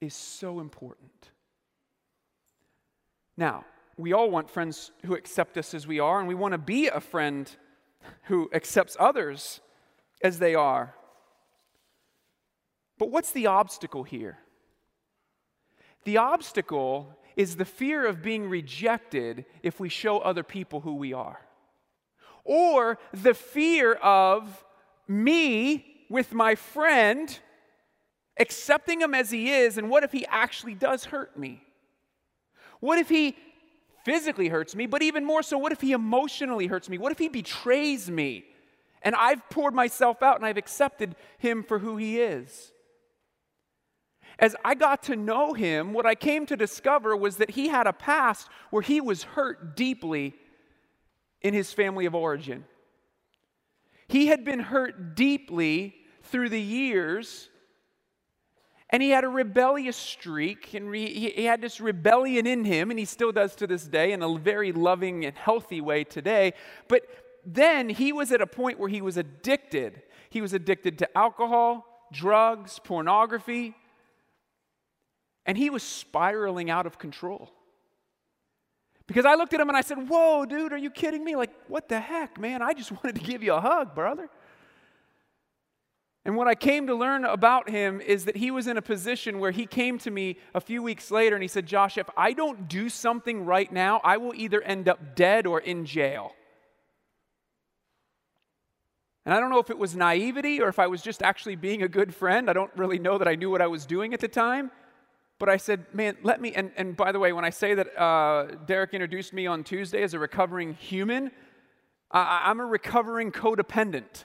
is 0.00 0.14
so 0.14 0.60
important. 0.60 1.30
Now, 3.36 3.64
we 3.96 4.12
all 4.12 4.30
want 4.30 4.50
friends 4.50 4.90
who 5.04 5.14
accept 5.14 5.56
us 5.56 5.74
as 5.74 5.86
we 5.86 6.00
are, 6.00 6.18
and 6.18 6.28
we 6.28 6.34
want 6.34 6.52
to 6.52 6.58
be 6.58 6.88
a 6.88 7.00
friend 7.00 7.50
who 8.24 8.50
accepts 8.52 8.96
others 8.98 9.60
as 10.22 10.38
they 10.38 10.54
are. 10.54 10.94
But 12.98 13.10
what's 13.10 13.32
the 13.32 13.46
obstacle 13.46 14.02
here? 14.02 14.38
The 16.04 16.18
obstacle 16.18 17.16
is 17.36 17.56
the 17.56 17.64
fear 17.64 18.06
of 18.06 18.22
being 18.22 18.48
rejected 18.48 19.44
if 19.62 19.80
we 19.80 19.88
show 19.88 20.18
other 20.18 20.42
people 20.42 20.80
who 20.80 20.94
we 20.94 21.12
are. 21.12 21.40
Or 22.44 22.98
the 23.12 23.34
fear 23.34 23.94
of 23.94 24.64
me 25.08 26.06
with 26.08 26.32
my 26.32 26.54
friend 26.54 27.38
accepting 28.38 29.00
him 29.00 29.14
as 29.14 29.30
he 29.30 29.50
is, 29.50 29.78
and 29.78 29.90
what 29.90 30.04
if 30.04 30.12
he 30.12 30.26
actually 30.26 30.74
does 30.74 31.04
hurt 31.06 31.38
me? 31.38 31.62
What 32.80 32.98
if 32.98 33.08
he 33.08 33.36
physically 34.04 34.48
hurts 34.48 34.74
me, 34.74 34.86
but 34.86 35.02
even 35.02 35.24
more 35.24 35.42
so, 35.42 35.56
what 35.56 35.72
if 35.72 35.80
he 35.80 35.92
emotionally 35.92 36.66
hurts 36.66 36.88
me? 36.88 36.98
What 36.98 37.12
if 37.12 37.18
he 37.18 37.28
betrays 37.28 38.10
me? 38.10 38.44
And 39.02 39.14
I've 39.14 39.48
poured 39.48 39.74
myself 39.74 40.22
out 40.22 40.36
and 40.36 40.46
I've 40.46 40.56
accepted 40.56 41.14
him 41.38 41.62
for 41.62 41.78
who 41.78 41.96
he 41.96 42.20
is 42.20 42.71
as 44.42 44.56
I 44.64 44.74
got 44.74 45.04
to 45.04 45.14
know 45.14 45.52
him, 45.52 45.92
what 45.92 46.04
I 46.04 46.16
came 46.16 46.46
to 46.46 46.56
discover 46.56 47.16
was 47.16 47.36
that 47.36 47.50
he 47.50 47.68
had 47.68 47.86
a 47.86 47.92
past 47.92 48.48
where 48.70 48.82
he 48.82 49.00
was 49.00 49.22
hurt 49.22 49.76
deeply 49.76 50.34
in 51.42 51.54
his 51.54 51.72
family 51.72 52.06
of 52.06 52.14
origin. 52.16 52.64
He 54.08 54.26
had 54.26 54.44
been 54.44 54.58
hurt 54.58 55.14
deeply 55.14 55.94
through 56.24 56.48
the 56.48 56.60
years, 56.60 57.50
and 58.90 59.00
he 59.00 59.10
had 59.10 59.22
a 59.22 59.28
rebellious 59.28 59.96
streak, 59.96 60.74
and 60.74 60.90
re- 60.90 61.30
he 61.30 61.44
had 61.44 61.60
this 61.60 61.80
rebellion 61.80 62.44
in 62.44 62.64
him, 62.64 62.90
and 62.90 62.98
he 62.98 63.04
still 63.04 63.30
does 63.30 63.54
to 63.56 63.68
this 63.68 63.84
day 63.84 64.10
in 64.10 64.24
a 64.24 64.38
very 64.38 64.72
loving 64.72 65.24
and 65.24 65.38
healthy 65.38 65.80
way 65.80 66.02
today. 66.02 66.52
But 66.88 67.02
then 67.46 67.88
he 67.88 68.12
was 68.12 68.32
at 68.32 68.40
a 68.40 68.46
point 68.48 68.80
where 68.80 68.88
he 68.88 69.02
was 69.02 69.16
addicted. 69.16 70.02
He 70.30 70.40
was 70.40 70.52
addicted 70.52 70.98
to 70.98 71.16
alcohol, 71.16 71.86
drugs, 72.10 72.80
pornography. 72.82 73.76
And 75.46 75.58
he 75.58 75.70
was 75.70 75.82
spiraling 75.82 76.70
out 76.70 76.86
of 76.86 76.98
control. 76.98 77.50
Because 79.06 79.26
I 79.26 79.34
looked 79.34 79.52
at 79.52 79.60
him 79.60 79.68
and 79.68 79.76
I 79.76 79.80
said, 79.80 80.08
Whoa, 80.08 80.44
dude, 80.44 80.72
are 80.72 80.78
you 80.78 80.90
kidding 80.90 81.24
me? 81.24 81.36
Like, 81.36 81.50
what 81.68 81.88
the 81.88 82.00
heck, 82.00 82.40
man? 82.40 82.62
I 82.62 82.72
just 82.72 82.90
wanted 83.04 83.16
to 83.16 83.20
give 83.20 83.42
you 83.42 83.54
a 83.54 83.60
hug, 83.60 83.94
brother. 83.94 84.28
And 86.24 86.36
what 86.36 86.46
I 86.46 86.54
came 86.54 86.86
to 86.86 86.94
learn 86.94 87.24
about 87.24 87.68
him 87.68 88.00
is 88.00 88.26
that 88.26 88.36
he 88.36 88.52
was 88.52 88.68
in 88.68 88.76
a 88.76 88.82
position 88.82 89.40
where 89.40 89.50
he 89.50 89.66
came 89.66 89.98
to 89.98 90.10
me 90.10 90.36
a 90.54 90.60
few 90.60 90.80
weeks 90.80 91.10
later 91.10 91.34
and 91.34 91.42
he 91.42 91.48
said, 91.48 91.66
Josh, 91.66 91.98
if 91.98 92.08
I 92.16 92.32
don't 92.32 92.68
do 92.68 92.88
something 92.88 93.44
right 93.44 93.70
now, 93.72 94.00
I 94.04 94.18
will 94.18 94.32
either 94.34 94.62
end 94.62 94.88
up 94.88 95.16
dead 95.16 95.48
or 95.48 95.58
in 95.58 95.84
jail. 95.84 96.32
And 99.24 99.34
I 99.34 99.40
don't 99.40 99.50
know 99.50 99.58
if 99.58 99.70
it 99.70 99.78
was 99.78 99.96
naivety 99.96 100.60
or 100.60 100.68
if 100.68 100.78
I 100.78 100.86
was 100.86 101.02
just 101.02 101.22
actually 101.22 101.56
being 101.56 101.82
a 101.82 101.88
good 101.88 102.14
friend. 102.14 102.48
I 102.48 102.52
don't 102.52 102.70
really 102.76 103.00
know 103.00 103.18
that 103.18 103.26
I 103.26 103.34
knew 103.34 103.50
what 103.50 103.62
I 103.62 103.66
was 103.66 103.84
doing 103.84 104.14
at 104.14 104.20
the 104.20 104.28
time. 104.28 104.70
But 105.42 105.48
I 105.48 105.56
said, 105.56 105.86
man, 105.92 106.16
let 106.22 106.40
me, 106.40 106.52
and, 106.54 106.70
and 106.76 106.96
by 106.96 107.10
the 107.10 107.18
way, 107.18 107.32
when 107.32 107.44
I 107.44 107.50
say 107.50 107.74
that 107.74 108.00
uh, 108.00 108.46
Derek 108.64 108.94
introduced 108.94 109.32
me 109.32 109.48
on 109.48 109.64
Tuesday 109.64 110.00
as 110.04 110.14
a 110.14 110.18
recovering 110.20 110.74
human, 110.74 111.32
I, 112.12 112.42
I'm 112.44 112.60
a 112.60 112.64
recovering 112.64 113.32
codependent. 113.32 114.22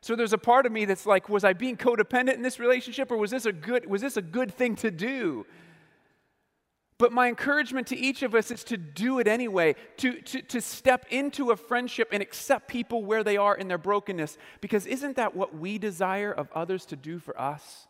So 0.00 0.16
there's 0.16 0.32
a 0.32 0.38
part 0.38 0.66
of 0.66 0.72
me 0.72 0.84
that's 0.84 1.06
like, 1.06 1.28
was 1.28 1.44
I 1.44 1.52
being 1.52 1.76
codependent 1.76 2.34
in 2.34 2.42
this 2.42 2.58
relationship 2.58 3.12
or 3.12 3.16
was 3.16 3.30
this 3.30 3.46
a 3.46 3.52
good, 3.52 3.88
was 3.88 4.02
this 4.02 4.16
a 4.16 4.22
good 4.22 4.52
thing 4.52 4.74
to 4.74 4.90
do? 4.90 5.46
But 6.98 7.12
my 7.12 7.28
encouragement 7.28 7.86
to 7.86 7.96
each 7.96 8.24
of 8.24 8.34
us 8.34 8.50
is 8.50 8.64
to 8.64 8.76
do 8.76 9.20
it 9.20 9.28
anyway, 9.28 9.76
to, 9.98 10.20
to, 10.20 10.42
to 10.42 10.60
step 10.60 11.06
into 11.10 11.52
a 11.52 11.56
friendship 11.56 12.08
and 12.10 12.20
accept 12.20 12.66
people 12.66 13.04
where 13.04 13.22
they 13.22 13.36
are 13.36 13.54
in 13.54 13.68
their 13.68 13.78
brokenness. 13.78 14.36
Because 14.60 14.84
isn't 14.84 15.14
that 15.14 15.36
what 15.36 15.56
we 15.56 15.78
desire 15.78 16.32
of 16.32 16.50
others 16.56 16.84
to 16.86 16.96
do 16.96 17.20
for 17.20 17.40
us? 17.40 17.85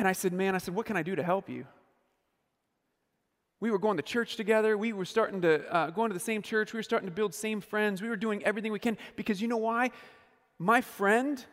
And 0.00 0.08
I 0.08 0.12
said, 0.12 0.32
Man, 0.32 0.54
I 0.54 0.58
said, 0.58 0.74
what 0.74 0.86
can 0.86 0.96
I 0.96 1.02
do 1.02 1.14
to 1.14 1.22
help 1.22 1.50
you? 1.50 1.66
We 3.60 3.70
were 3.70 3.78
going 3.78 3.98
to 3.98 4.02
church 4.02 4.36
together. 4.36 4.78
We 4.78 4.94
were 4.94 5.04
starting 5.04 5.42
to 5.42 5.70
uh, 5.70 5.90
go 5.90 6.06
into 6.06 6.14
the 6.14 6.20
same 6.20 6.40
church. 6.40 6.72
We 6.72 6.78
were 6.78 6.82
starting 6.82 7.06
to 7.06 7.14
build 7.14 7.34
same 7.34 7.60
friends. 7.60 8.00
We 8.00 8.08
were 8.08 8.16
doing 8.16 8.42
everything 8.42 8.72
we 8.72 8.78
can 8.78 8.96
because 9.14 9.42
you 9.42 9.46
know 9.46 9.58
why? 9.58 9.90
My 10.58 10.80
friend 10.80 11.44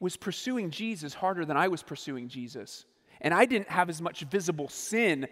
was 0.00 0.16
pursuing 0.16 0.72
Jesus 0.72 1.14
harder 1.14 1.44
than 1.44 1.56
I 1.56 1.68
was 1.68 1.84
pursuing 1.84 2.26
Jesus 2.26 2.86
and 3.20 3.32
I 3.32 3.44
didn't 3.44 3.68
have 3.68 3.88
as 3.88 4.02
much 4.02 4.22
visible 4.22 4.68
sin. 4.68 5.28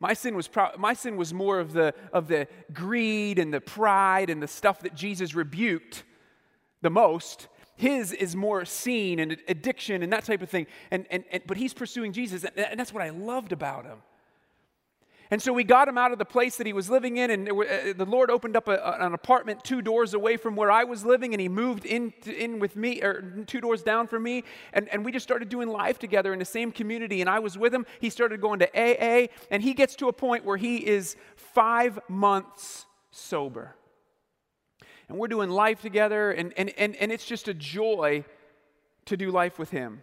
My 0.00 0.14
sin 0.14 0.36
was 0.36 0.48
pro- 0.48 0.74
my 0.78 0.94
sin 0.94 1.18
was 1.18 1.34
more 1.34 1.60
of 1.60 1.74
the 1.74 1.92
of 2.14 2.28
the 2.28 2.48
greed 2.72 3.38
and 3.38 3.52
the 3.52 3.60
pride 3.60 4.30
and 4.30 4.42
the 4.42 4.48
stuff 4.48 4.80
that 4.80 4.94
Jesus 4.94 5.34
rebuked 5.34 6.02
the 6.80 6.88
most. 6.88 7.48
His 7.76 8.12
is 8.12 8.34
more 8.34 8.64
seen 8.64 9.18
and 9.18 9.36
addiction 9.48 10.02
and 10.02 10.12
that 10.12 10.24
type 10.24 10.42
of 10.42 10.48
thing. 10.48 10.66
And, 10.90 11.06
and, 11.10 11.24
and 11.30 11.42
but 11.46 11.56
he's 11.56 11.74
pursuing 11.74 12.12
Jesus, 12.12 12.44
and 12.44 12.80
that's 12.80 12.92
what 12.92 13.02
I 13.02 13.10
loved 13.10 13.52
about 13.52 13.84
him. 13.84 13.98
And 15.30 15.42
so 15.42 15.52
we 15.52 15.64
got 15.64 15.88
him 15.88 15.98
out 15.98 16.12
of 16.12 16.18
the 16.18 16.24
place 16.24 16.56
that 16.56 16.66
he 16.66 16.72
was 16.72 16.88
living 16.88 17.16
in, 17.16 17.30
and 17.30 17.48
uh, 17.48 17.92
the 17.96 18.06
Lord 18.06 18.30
opened 18.30 18.56
up 18.56 18.68
a, 18.68 18.96
an 19.00 19.12
apartment 19.12 19.64
two 19.64 19.82
doors 19.82 20.14
away 20.14 20.36
from 20.36 20.54
where 20.54 20.70
I 20.70 20.84
was 20.84 21.04
living, 21.04 21.34
and 21.34 21.40
he 21.40 21.48
moved 21.48 21.84
in, 21.84 22.12
in 22.24 22.60
with 22.60 22.76
me, 22.76 23.02
or 23.02 23.44
two 23.46 23.60
doors 23.60 23.82
down 23.82 24.06
from 24.06 24.22
me, 24.22 24.44
and, 24.72 24.88
and 24.90 25.04
we 25.04 25.10
just 25.10 25.24
started 25.24 25.48
doing 25.48 25.68
life 25.68 25.98
together 25.98 26.32
in 26.32 26.38
the 26.38 26.44
same 26.44 26.70
community. 26.70 27.20
And 27.20 27.28
I 27.28 27.40
was 27.40 27.58
with 27.58 27.74
him. 27.74 27.86
He 28.00 28.08
started 28.08 28.40
going 28.40 28.60
to 28.60 28.68
AA, 28.68 29.26
and 29.50 29.62
he 29.62 29.74
gets 29.74 29.96
to 29.96 30.06
a 30.06 30.12
point 30.12 30.44
where 30.44 30.56
he 30.56 30.76
is 30.76 31.16
five 31.34 31.98
months 32.08 32.86
sober. 33.10 33.74
And 35.08 35.18
we're 35.18 35.28
doing 35.28 35.50
life 35.50 35.80
together, 35.82 36.32
and, 36.32 36.52
and, 36.56 36.70
and, 36.70 36.96
and 36.96 37.12
it's 37.12 37.26
just 37.26 37.48
a 37.48 37.54
joy 37.54 38.24
to 39.04 39.16
do 39.16 39.30
life 39.30 39.58
with 39.58 39.70
him. 39.70 40.02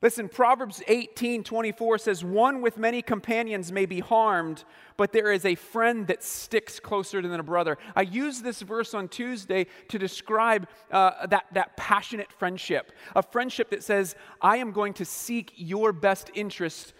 Listen, 0.00 0.28
Proverbs 0.28 0.80
18 0.86 1.42
24 1.42 1.98
says, 1.98 2.24
One 2.24 2.62
with 2.62 2.78
many 2.78 3.02
companions 3.02 3.72
may 3.72 3.84
be 3.84 3.98
harmed, 3.98 4.62
but 4.96 5.12
there 5.12 5.32
is 5.32 5.44
a 5.44 5.56
friend 5.56 6.06
that 6.06 6.22
sticks 6.22 6.78
closer 6.78 7.20
than 7.20 7.40
a 7.40 7.42
brother. 7.42 7.78
I 7.96 8.02
used 8.02 8.44
this 8.44 8.62
verse 8.62 8.94
on 8.94 9.08
Tuesday 9.08 9.66
to 9.88 9.98
describe 9.98 10.68
uh, 10.92 11.26
that, 11.26 11.46
that 11.52 11.76
passionate 11.76 12.30
friendship, 12.30 12.92
a 13.16 13.24
friendship 13.24 13.70
that 13.70 13.82
says, 13.82 14.14
I 14.40 14.58
am 14.58 14.70
going 14.70 14.94
to 14.94 15.04
seek 15.04 15.52
your 15.56 15.92
best 15.92 16.30
interest 16.32 16.92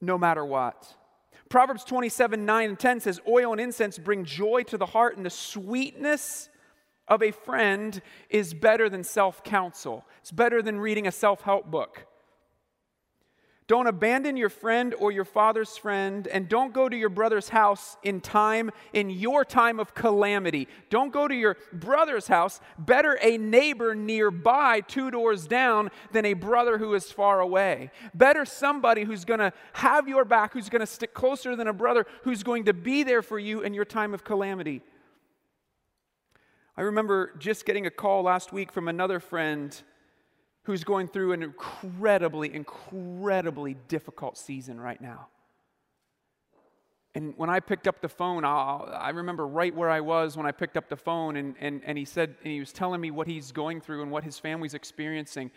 no 0.00 0.16
matter 0.16 0.44
what. 0.44 0.94
Proverbs 1.52 1.84
27 1.84 2.46
9 2.46 2.68
and 2.70 2.78
10 2.78 3.00
says, 3.00 3.20
Oil 3.28 3.52
and 3.52 3.60
incense 3.60 3.98
bring 3.98 4.24
joy 4.24 4.62
to 4.62 4.78
the 4.78 4.86
heart, 4.86 5.18
and 5.18 5.26
the 5.26 5.28
sweetness 5.28 6.48
of 7.08 7.22
a 7.22 7.30
friend 7.30 8.00
is 8.30 8.54
better 8.54 8.88
than 8.88 9.04
self 9.04 9.44
counsel. 9.44 10.06
It's 10.22 10.32
better 10.32 10.62
than 10.62 10.80
reading 10.80 11.06
a 11.06 11.12
self 11.12 11.42
help 11.42 11.70
book. 11.70 12.06
Don't 13.72 13.86
abandon 13.86 14.36
your 14.36 14.50
friend 14.50 14.94
or 14.98 15.12
your 15.12 15.24
father's 15.24 15.78
friend, 15.78 16.28
and 16.28 16.46
don't 16.46 16.74
go 16.74 16.90
to 16.90 16.94
your 16.94 17.08
brother's 17.08 17.48
house 17.48 17.96
in 18.02 18.20
time, 18.20 18.70
in 18.92 19.08
your 19.08 19.46
time 19.46 19.80
of 19.80 19.94
calamity. 19.94 20.68
Don't 20.90 21.10
go 21.10 21.26
to 21.26 21.34
your 21.34 21.56
brother's 21.72 22.26
house. 22.26 22.60
Better 22.78 23.18
a 23.22 23.38
neighbor 23.38 23.94
nearby, 23.94 24.80
two 24.80 25.10
doors 25.10 25.46
down, 25.46 25.90
than 26.12 26.26
a 26.26 26.34
brother 26.34 26.76
who 26.76 26.92
is 26.92 27.10
far 27.10 27.40
away. 27.40 27.90
Better 28.12 28.44
somebody 28.44 29.04
who's 29.04 29.24
going 29.24 29.40
to 29.40 29.54
have 29.72 30.06
your 30.06 30.26
back, 30.26 30.52
who's 30.52 30.68
going 30.68 30.80
to 30.80 30.86
stick 30.86 31.14
closer 31.14 31.56
than 31.56 31.66
a 31.66 31.72
brother, 31.72 32.04
who's 32.24 32.42
going 32.42 32.66
to 32.66 32.74
be 32.74 33.02
there 33.04 33.22
for 33.22 33.38
you 33.38 33.62
in 33.62 33.72
your 33.72 33.86
time 33.86 34.12
of 34.12 34.22
calamity. 34.22 34.82
I 36.76 36.82
remember 36.82 37.32
just 37.38 37.64
getting 37.64 37.86
a 37.86 37.90
call 37.90 38.22
last 38.22 38.52
week 38.52 38.70
from 38.70 38.86
another 38.86 39.18
friend 39.18 39.74
who's 40.64 40.84
going 40.84 41.08
through 41.08 41.32
an 41.32 41.42
incredibly, 41.42 42.54
incredibly 42.54 43.74
difficult 43.88 44.38
season 44.38 44.80
right 44.80 45.00
now. 45.00 45.28
And 47.14 47.34
when 47.36 47.50
I 47.50 47.60
picked 47.60 47.86
up 47.86 48.00
the 48.00 48.08
phone, 48.08 48.44
I'll, 48.44 48.88
i 48.94 49.10
remember 49.10 49.46
right 49.46 49.74
where 49.74 49.90
I 49.90 50.00
was 50.00 50.36
when 50.36 50.46
I 50.46 50.52
picked 50.52 50.76
up 50.76 50.88
the 50.88 50.96
phone, 50.96 51.36
and, 51.36 51.54
and, 51.60 51.82
and 51.84 51.98
he 51.98 52.06
said, 52.06 52.36
and 52.42 52.52
he 52.52 52.60
was 52.60 52.72
telling 52.72 53.00
me 53.00 53.10
what 53.10 53.26
he's 53.26 53.52
going 53.52 53.80
through 53.82 54.02
and 54.02 54.10
what 54.10 54.24
his 54.24 54.38
family's 54.38 54.72
experiencing. 54.72 55.50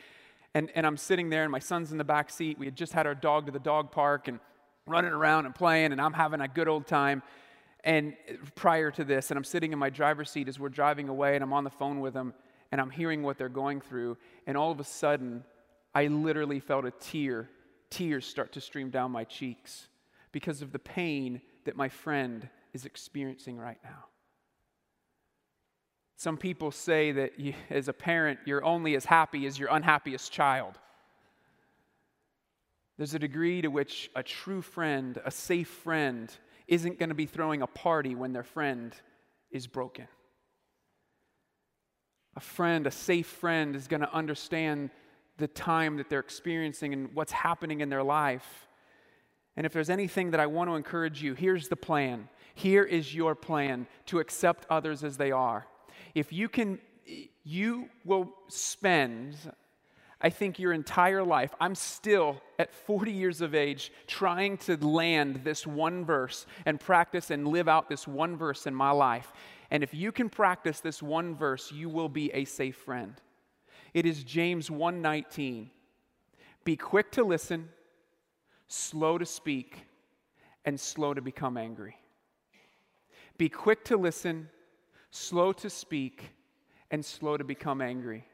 And, 0.54 0.70
and 0.76 0.86
I'm 0.86 0.98
sitting 0.98 1.30
there, 1.30 1.44
and 1.44 1.52
my 1.52 1.60
son's 1.60 1.92
in 1.94 1.98
the 1.98 2.04
back 2.04 2.30
seat. 2.30 2.60
We 2.60 2.66
had 2.66 2.76
just 2.76 2.92
had 2.92 3.08
our 3.08 3.16
dog 3.16 3.46
to 3.46 3.54
the 3.54 3.60
dog 3.60 3.92
park 3.92 4.28
and 4.28 4.40
running 4.86 5.12
around 5.12 5.46
and 5.46 5.56
playing, 5.56 5.94
and 5.94 6.02
I'm 6.02 6.14
having 6.14 6.42
a 6.42 6.48
good 6.48 6.68
old 6.68 6.88
time 6.88 7.24
and 7.86 8.16
prior 8.56 8.90
to 8.92 9.04
this, 9.04 9.30
and 9.30 9.38
I'm 9.38 9.44
sitting 9.44 9.72
in 9.72 9.78
my 9.78 9.92
driver's 9.92 10.32
seat 10.32 10.48
as 10.48 10.60
we're 10.60 10.70
driving 10.70 11.08
away, 11.08 11.36
and 11.36 11.44
I'm 11.44 11.54
on 11.54 11.64
the 11.64 11.70
phone 11.70 12.00
with 12.00 12.16
them, 12.16 12.34
and 12.72 12.82
I'm 12.82 12.90
hearing 12.90 13.24
what 13.24 13.38
they're 13.38 13.50
going 13.50 13.82
through, 13.82 14.18
and 14.48 14.58
all 14.58 14.72
of 14.72 14.80
a 14.80 14.84
sudden, 14.84 15.44
I 15.94 16.08
literally 16.08 16.60
felt 16.60 16.86
a 16.86 16.92
tear, 16.92 17.50
tears 17.90 18.26
start 18.26 18.52
to 18.54 18.62
stream 18.62 18.90
down 18.90 19.12
my 19.12 19.24
cheeks 19.24 19.88
because 20.32 20.62
of 20.62 20.72
the 20.72 20.80
pain 20.80 21.42
that 21.64 21.78
my 21.78 21.90
friend 21.90 22.50
is 22.74 22.86
experiencing 22.86 23.58
right 23.58 23.78
now. 23.84 24.06
Some 26.18 26.38
people 26.38 26.72
say 26.72 27.12
that 27.14 27.40
you, 27.40 27.54
as 27.70 27.88
a 27.88 27.94
parent, 27.94 28.40
you're 28.46 28.64
only 28.64 28.96
as 28.96 29.06
happy 29.06 29.46
as 29.46 29.60
your 29.60 29.70
unhappiest 29.70 30.32
child. 30.32 30.80
There's 32.98 33.14
a 33.14 33.20
degree 33.20 33.62
to 33.62 33.68
which 33.68 34.10
a 34.16 34.24
true 34.24 34.62
friend, 34.62 35.20
a 35.26 35.32
safe 35.32 35.68
friend, 35.68 36.32
isn't 36.68 36.98
going 37.00 37.10
to 37.10 37.16
be 37.16 37.26
throwing 37.26 37.62
a 37.62 37.68
party 37.68 38.16
when 38.16 38.32
their 38.34 38.44
friend 38.44 38.96
is 39.52 39.68
broken. 39.68 40.08
A 42.36 42.40
friend, 42.40 42.86
a 42.86 42.92
safe 42.92 43.28
friend, 43.28 43.76
is 43.76 43.88
going 43.88 44.02
to 44.02 44.14
understand 44.14 44.90
the 45.38 45.48
time 45.48 45.98
that 45.98 46.10
they're 46.10 46.20
experiencing 46.20 46.94
and 46.94 47.14
what's 47.14 47.32
happening 47.32 47.82
in 47.82 47.90
their 47.90 48.04
life. 48.04 48.68
And 49.58 49.66
if 49.66 49.74
there's 49.74 49.90
anything 49.90 50.32
that 50.32 50.40
I 50.40 50.48
want 50.48 50.70
to 50.70 50.76
encourage 50.76 51.22
you, 51.22 51.34
here's 51.34 51.70
the 51.70 51.76
plan. 51.76 52.28
Here 52.54 52.84
is 52.84 53.14
your 53.14 53.36
plan 53.36 53.88
to 54.08 54.20
accept 54.20 54.66
others 54.70 55.04
as 55.04 55.18
they 55.18 55.32
are. 55.32 55.66
If 56.14 56.34
you 56.34 56.50
can, 56.50 56.80
you 57.44 57.90
will 58.04 58.34
spend, 58.48 59.36
I 60.26 60.32
think 60.32 60.58
your 60.58 60.74
entire 60.74 61.24
life, 61.24 61.54
I'm 61.60 61.76
still 61.76 62.42
at 62.58 62.74
40 62.74 63.12
years 63.12 63.42
of 63.42 63.54
age 63.54 63.92
trying 64.08 64.58
to 64.58 64.76
land 64.76 65.42
this 65.44 65.68
one 65.68 66.04
verse 66.04 66.48
and 66.66 66.80
practice 66.80 67.30
and 67.30 67.48
live 67.48 67.68
out 67.68 67.90
this 67.90 68.08
one 68.08 68.36
verse 68.36 68.66
in 68.66 68.74
my 68.74 68.90
life. 68.90 69.32
And 69.70 69.84
if 69.84 69.94
you 69.94 70.12
can 70.12 70.32
practice 70.32 70.80
this 70.80 71.04
one 71.04 71.36
verse, 71.36 71.72
you 71.72 71.90
will 71.90 72.10
be 72.10 72.32
a 72.34 72.44
safe 72.46 72.76
friend. 72.76 73.14
It 73.94 74.08
is 74.08 74.24
James 74.24 74.72
1:19. 74.72 75.70
Be 76.64 76.76
quick 76.76 77.12
to 77.12 77.24
listen, 77.24 77.70
slow 78.68 79.20
to 79.20 79.28
speak, 79.28 79.86
and 80.66 80.80
slow 80.80 81.14
to 81.14 81.22
become 81.22 81.56
angry. 81.56 81.98
Be 83.38 83.48
quick 83.48 83.86
to 83.86 83.96
listen, 83.96 84.50
slow 85.12 85.54
to 85.54 85.70
speak, 85.70 86.32
and 86.90 87.06
slow 87.06 87.38
to 87.38 87.44
become 87.44 87.80
angry. 87.80 88.28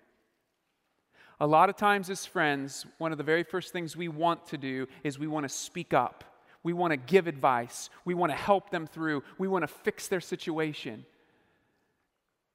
A 1.42 1.48
lot 1.48 1.72
of 1.72 1.76
times, 1.76 2.12
as 2.12 2.24
friends, 2.24 2.86
one 3.00 3.12
of 3.12 3.18
the 3.18 3.24
very 3.24 3.42
first 3.42 3.74
things 3.74 3.98
we 3.98 4.08
want 4.08 4.46
to 4.50 4.60
do 4.60 4.86
is 5.04 5.18
we 5.18 5.26
want 5.26 5.44
to 5.44 5.50
speak 5.50 5.92
up. 5.92 6.24
We 6.62 6.72
want 6.72 6.92
to 6.92 6.98
give 6.98 7.26
advice. 7.26 7.90
We 8.06 8.14
want 8.14 8.32
to 8.32 8.36
help 8.36 8.70
them 8.70 8.86
through. 8.86 9.24
We 9.40 9.48
want 9.48 9.64
to 9.64 9.68
fix 9.68 10.08
their 10.08 10.22
situation. 10.22 11.04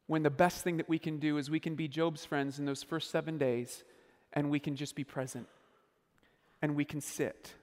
When 0.06 0.22
the 0.22 0.30
best 0.30 0.62
thing 0.62 0.76
that 0.76 0.88
we 0.88 1.00
can 1.00 1.18
do 1.18 1.36
is 1.36 1.50
we 1.50 1.58
can 1.58 1.74
be 1.74 1.88
Job's 1.88 2.24
friends 2.24 2.60
in 2.60 2.64
those 2.64 2.84
first 2.84 3.10
seven 3.10 3.38
days 3.38 3.82
and 4.32 4.50
we 4.52 4.60
can 4.60 4.76
just 4.76 4.94
be 4.94 5.02
present 5.02 5.48
and 6.62 6.76
we 6.76 6.84
can 6.84 7.00
sit. 7.00 7.54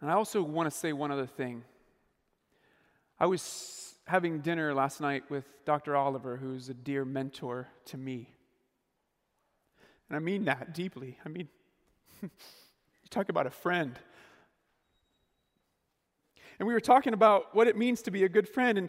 And 0.00 0.10
I 0.10 0.14
also 0.14 0.42
want 0.42 0.68
to 0.68 0.76
say 0.76 0.92
one 0.92 1.12
other 1.12 1.28
thing. 1.28 1.62
I 3.20 3.26
was 3.26 3.94
having 4.08 4.40
dinner 4.40 4.74
last 4.74 5.00
night 5.00 5.30
with 5.30 5.44
Dr. 5.64 5.94
Oliver, 5.94 6.36
who's 6.36 6.68
a 6.68 6.74
dear 6.74 7.04
mentor 7.04 7.68
to 7.84 7.96
me. 7.96 8.34
And 10.08 10.16
I 10.16 10.20
mean 10.20 10.44
that 10.44 10.74
deeply. 10.74 11.18
I 11.24 11.28
mean, 11.28 11.48
you 12.22 12.30
talk 13.10 13.28
about 13.28 13.46
a 13.46 13.50
friend. 13.50 13.98
And 16.58 16.66
we 16.66 16.74
were 16.74 16.80
talking 16.80 17.12
about 17.12 17.54
what 17.54 17.68
it 17.68 17.76
means 17.76 18.02
to 18.02 18.10
be 18.10 18.24
a 18.24 18.28
good 18.28 18.48
friend. 18.48 18.78
And 18.78 18.88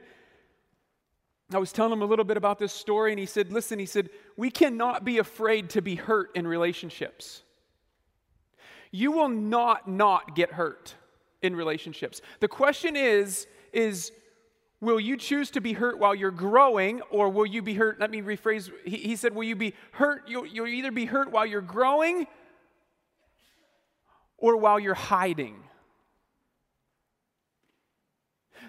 I 1.53 1.57
was 1.57 1.71
telling 1.71 1.91
him 1.93 2.01
a 2.01 2.05
little 2.05 2.25
bit 2.25 2.37
about 2.37 2.59
this 2.59 2.73
story, 2.73 3.11
and 3.11 3.19
he 3.19 3.25
said, 3.25 3.51
Listen, 3.51 3.79
he 3.79 3.85
said, 3.85 4.09
we 4.37 4.51
cannot 4.51 5.03
be 5.03 5.17
afraid 5.17 5.71
to 5.71 5.81
be 5.81 5.95
hurt 5.95 6.31
in 6.35 6.47
relationships. 6.47 7.43
You 8.91 9.11
will 9.11 9.29
not 9.29 9.87
not 9.87 10.35
get 10.35 10.51
hurt 10.51 10.95
in 11.41 11.55
relationships. 11.55 12.21
The 12.39 12.47
question 12.47 12.95
is, 12.95 13.47
is 13.71 14.11
Will 14.81 14.99
you 14.99 15.17
choose 15.17 15.51
to 15.51 15.61
be 15.61 15.73
hurt 15.73 15.99
while 15.99 16.15
you're 16.15 16.31
growing, 16.31 17.01
or 17.11 17.29
will 17.29 17.45
you 17.45 17.61
be 17.61 17.73
hurt? 17.73 17.99
Let 17.99 18.11
me 18.11 18.21
rephrase. 18.21 18.71
He, 18.85 18.97
he 18.97 19.15
said, 19.17 19.35
Will 19.35 19.43
you 19.43 19.55
be 19.55 19.73
hurt? 19.91 20.23
You'll, 20.27 20.45
you'll 20.45 20.67
either 20.67 20.91
be 20.91 21.05
hurt 21.05 21.31
while 21.31 21.45
you're 21.45 21.61
growing 21.61 22.27
or 24.37 24.55
while 24.55 24.79
you're 24.79 24.93
hiding. 24.93 25.63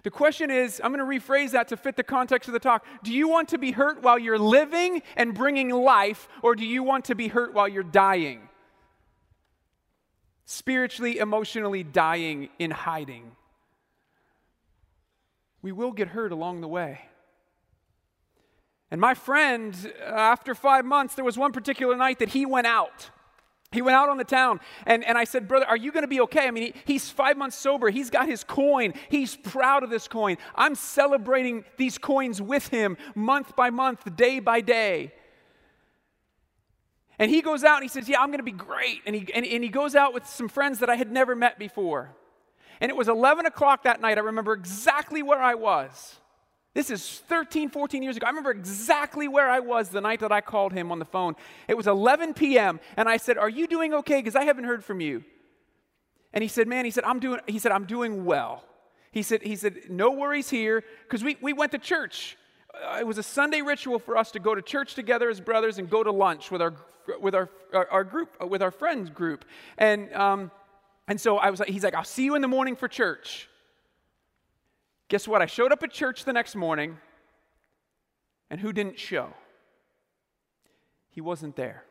The 0.03 0.11
question 0.11 0.51
is 0.51 0.81
I'm 0.83 0.93
going 0.93 0.99
to 0.99 1.21
rephrase 1.21 1.53
that 1.53 1.69
to 1.69 1.77
fit 1.77 1.97
the 1.97 2.03
context 2.03 2.49
of 2.49 2.55
the 2.55 2.59
talk. 2.59 2.85
Do 3.05 3.13
you 3.13 3.29
want 3.29 3.49
to 3.51 3.59
be 3.59 3.71
hurt 3.71 4.03
while 4.03 4.19
you're 4.19 4.39
living 4.39 5.03
and 5.17 5.35
bringing 5.35 5.71
life, 5.71 6.29
or 6.43 6.57
do 6.57 6.65
you 6.65 6.83
want 6.83 7.05
to 7.07 7.15
be 7.15 7.29
hurt 7.29 7.55
while 7.55 7.69
you're 7.69 7.83
dying? 7.83 8.49
Spiritually, 10.45 11.19
emotionally 11.19 11.85
dying 11.85 12.49
in 12.59 12.73
hiding. 12.73 13.33
We 15.63 15.73
will 15.73 15.93
get 15.93 16.09
hurt 16.09 16.33
along 16.33 16.61
the 16.61 16.69
way. 16.69 17.01
And 18.91 19.01
my 19.01 19.15
friend, 19.15 19.77
uh, 20.01 20.11
after 20.11 20.55
five 20.55 20.85
months, 20.85 21.15
there 21.15 21.25
was 21.25 21.39
one 21.39 21.53
particular 21.53 21.97
night 21.97 22.19
that 22.19 22.31
he 22.31 22.45
went 22.45 22.67
out. 22.67 23.11
He 23.73 23.83
went 23.83 23.95
out 23.95 24.09
on 24.09 24.19
the 24.19 24.25
town, 24.25 24.59
and, 24.85 25.05
and 25.05 25.17
I 25.17 25.23
said, 25.23 25.47
Brother, 25.47 25.65
are 25.67 25.77
you 25.77 25.93
going 25.93 26.03
to 26.03 26.09
be 26.09 26.21
okay? 26.23 26.49
I 26.49 26.51
mean, 26.51 26.73
he, 26.73 26.75
he's 26.87 27.09
five 27.09 27.37
months 27.37 27.57
sober. 27.57 27.89
He's 27.89 28.11
got 28.11 28.29
his 28.29 28.43
coin. 28.43 28.95
He's 29.09 29.37
proud 29.37 29.85
of 29.85 29.91
this 29.91 30.09
coin. 30.09 30.39
I'm 30.57 30.75
celebrating 30.75 31.65
these 31.77 31.97
coins 31.97 32.43
with 32.43 32.67
him 32.69 32.97
month 33.15 33.55
by 33.55 33.71
month, 33.71 34.17
day 34.17 34.41
by 34.41 34.61
day. 34.61 35.13
And 37.21 37.31
he 37.31 37.43
goes 37.43 37.63
out 37.63 37.77
and 37.77 37.85
he 37.85 37.89
says, 37.89 38.09
Yeah, 38.09 38.21
I'm 38.21 38.29
going 38.29 38.39
to 38.39 38.43
be 38.43 38.51
great. 38.51 39.03
And 39.07 39.15
he, 39.15 39.29
and, 39.33 39.47
and 39.47 39.63
he 39.63 39.69
goes 39.69 39.95
out 39.95 40.15
with 40.15 40.27
some 40.27 40.49
friends 40.49 40.81
that 40.81 40.91
I 40.91 40.97
had 40.97 41.13
never 41.13 41.37
met 41.37 41.57
before. 41.57 42.17
And 42.81 42.91
it 42.91 42.97
was 42.97 43.09
11 43.09 43.47
o'clock 43.47 43.83
that 43.83 44.01
night. 44.01 44.17
I 44.17 44.23
remember 44.23 44.53
exactly 44.53 45.23
where 45.23 45.41
I 45.41 45.55
was. 45.55 46.17
This 46.73 46.89
is 46.91 47.23
13, 47.29 47.69
14 47.69 48.03
years 48.03 48.17
ago. 48.17 48.27
I 48.27 48.31
remember 48.31 48.53
exactly 48.53 49.27
where 49.27 49.51
I 49.51 49.59
was 49.59 49.89
the 49.89 50.01
night 50.01 50.21
that 50.21 50.31
I 50.31 50.41
called 50.41 50.73
him 50.73 50.93
on 50.93 51.01
the 51.01 51.05
phone. 51.05 51.35
It 51.67 51.77
was 51.77 51.89
11 51.89 52.35
p.m. 52.35 52.79
and 52.97 53.09
I 53.09 53.17
said, 53.17 53.39
"Are 53.39 53.49
you 53.49 53.67
doing 53.67 53.93
okay 53.95 54.19
because 54.19 54.37
I 54.37 54.45
haven't 54.45 54.65
heard 54.65 54.85
from 54.85 55.01
you?" 55.01 55.25
And 56.33 56.43
he 56.43 56.49
said, 56.49 56.69
"Man, 56.69 56.85
he 56.85 56.93
said, 56.93 57.03
I'm 57.05 57.19
doing 57.19 57.41
he 57.49 57.59
said, 57.59 57.73
I'm 57.73 57.87
doing 57.87 58.25
well." 58.25 58.65
He 59.11 59.23
said 59.23 59.43
he 59.43 59.57
said, 59.57 59.91
"No 59.91 60.13
worries 60.13 60.49
here 60.49 60.85
because 61.03 61.25
we 61.25 61.37
we 61.41 61.53
went 61.53 61.73
to 61.73 61.79
church. 61.79 62.37
Uh, 62.73 62.99
it 63.01 63.07
was 63.07 63.19
a 63.19 63.23
Sunday 63.25 63.63
ritual 63.63 63.99
for 63.99 64.17
us 64.17 64.31
to 64.31 64.39
go 64.39 64.55
to 64.55 64.63
church 64.63 64.95
together 64.95 65.29
as 65.29 65.41
brothers 65.41 65.79
and 65.79 65.91
go 65.91 66.05
to 66.05 66.13
lunch 66.13 66.53
with 66.53 66.63
our 66.63 66.75
with 67.21 67.35
our 67.35 67.51
our, 67.75 67.89
our 67.91 68.05
group 68.05 68.29
with 68.49 68.63
our 68.63 68.71
friends 68.71 69.11
group. 69.11 69.45
And 69.77 70.13
um 70.13 70.53
and 71.11 71.21
so 71.21 71.37
I 71.39 71.51
was 71.51 71.61
like 71.61 71.69
he's 71.69 71.85
like, 71.85 71.95
"I'll 71.95 72.05
see 72.05 72.25
you 72.25 72.37
in 72.37 72.41
the 72.41 72.49
morning 72.49 72.77
for 72.77 72.89
church." 72.89 73.49
Guess 75.09 75.27
what? 75.27 75.43
I 75.43 75.47
showed 75.47 75.73
up 75.73 75.83
at 75.83 75.91
church 75.91 76.25
the 76.25 76.33
next 76.33 76.55
morning, 76.55 76.97
and 78.49 78.61
who 78.61 78.73
didn't 78.73 78.99
show? 78.99 79.35
He 81.11 81.21
wasn't 81.21 81.57
there. 81.57 81.85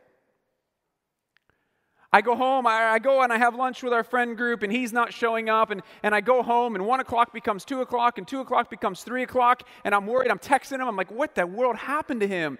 I 2.12 2.22
go 2.22 2.36
home, 2.36 2.66
I, 2.66 2.94
I, 2.94 3.00
go 3.00 3.22
and 3.22 3.32
I 3.32 3.38
have 3.38 3.54
lunch 3.54 3.84
with 3.84 3.94
our 3.94 4.04
friend 4.04 4.36
group, 4.36 4.64
and 4.64 4.74
he's 4.74 4.92
not 4.92 5.14
showing 5.14 5.48
up. 5.48 5.70
And, 5.70 5.84
and 6.02 6.16
I 6.16 6.22
go 6.22 6.42
home, 6.42 6.74
and 6.74 6.88
one 6.88 7.00
o'clock 7.00 7.34
becomes 7.34 7.64
two 7.64 7.82
o'clock, 7.82 8.18
and 8.18 8.28
two 8.28 8.40
o'clock 8.40 8.72
becomes 8.72 9.04
three 9.04 9.22
o'clock, 9.22 9.62
and 9.84 9.94
I'm 9.94 10.08
worried. 10.08 10.32
I'm 10.32 10.40
texting 10.40 10.80
him. 10.80 10.88
I'm 10.88 10.96
like, 10.96 11.12
what 11.12 11.36
the 11.36 11.46
world 11.46 11.76
happened 11.76 12.22
to 12.22 12.28
him? 12.28 12.58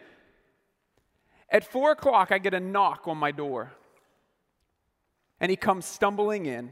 At 1.50 1.64
four 1.64 1.92
o'clock, 1.92 2.32
I 2.32 2.38
get 2.38 2.54
a 2.54 2.60
knock 2.60 3.08
on 3.08 3.18
my 3.18 3.32
door, 3.32 3.72
and 5.40 5.50
he 5.50 5.56
comes 5.56 5.86
stumbling 5.86 6.46
in. 6.46 6.72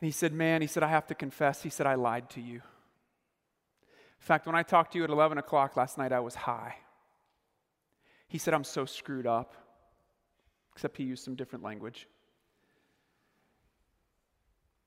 And 0.00 0.08
he 0.08 0.10
said, 0.10 0.32
Man, 0.32 0.60
he 0.60 0.66
said, 0.66 0.82
I 0.82 0.88
have 0.88 1.06
to 1.08 1.14
confess. 1.14 1.62
He 1.62 1.70
said, 1.70 1.86
I 1.86 1.94
lied 1.94 2.30
to 2.30 2.40
you. 2.40 2.56
In 2.56 4.26
fact, 4.26 4.46
when 4.46 4.54
I 4.54 4.62
talked 4.62 4.92
to 4.92 4.98
you 4.98 5.04
at 5.04 5.10
11 5.10 5.38
o'clock 5.38 5.76
last 5.76 5.98
night, 5.98 6.12
I 6.12 6.20
was 6.20 6.34
high. 6.34 6.76
He 8.26 8.38
said, 8.38 8.54
I'm 8.54 8.64
so 8.64 8.84
screwed 8.84 9.26
up, 9.26 9.54
except 10.74 10.96
he 10.96 11.04
used 11.04 11.24
some 11.24 11.34
different 11.34 11.64
language. 11.64 12.08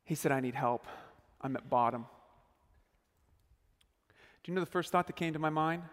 He 0.03 0.15
said, 0.15 0.31
I 0.31 0.39
need 0.39 0.55
help. 0.55 0.87
I'm 1.41 1.55
at 1.55 1.69
bottom. 1.69 2.05
Do 4.43 4.51
you 4.51 4.55
know 4.55 4.61
the 4.61 4.65
first 4.65 4.91
thought 4.91 5.07
that 5.07 5.15
came 5.15 5.33
to 5.33 5.39
my 5.39 5.49
mind? 5.49 5.83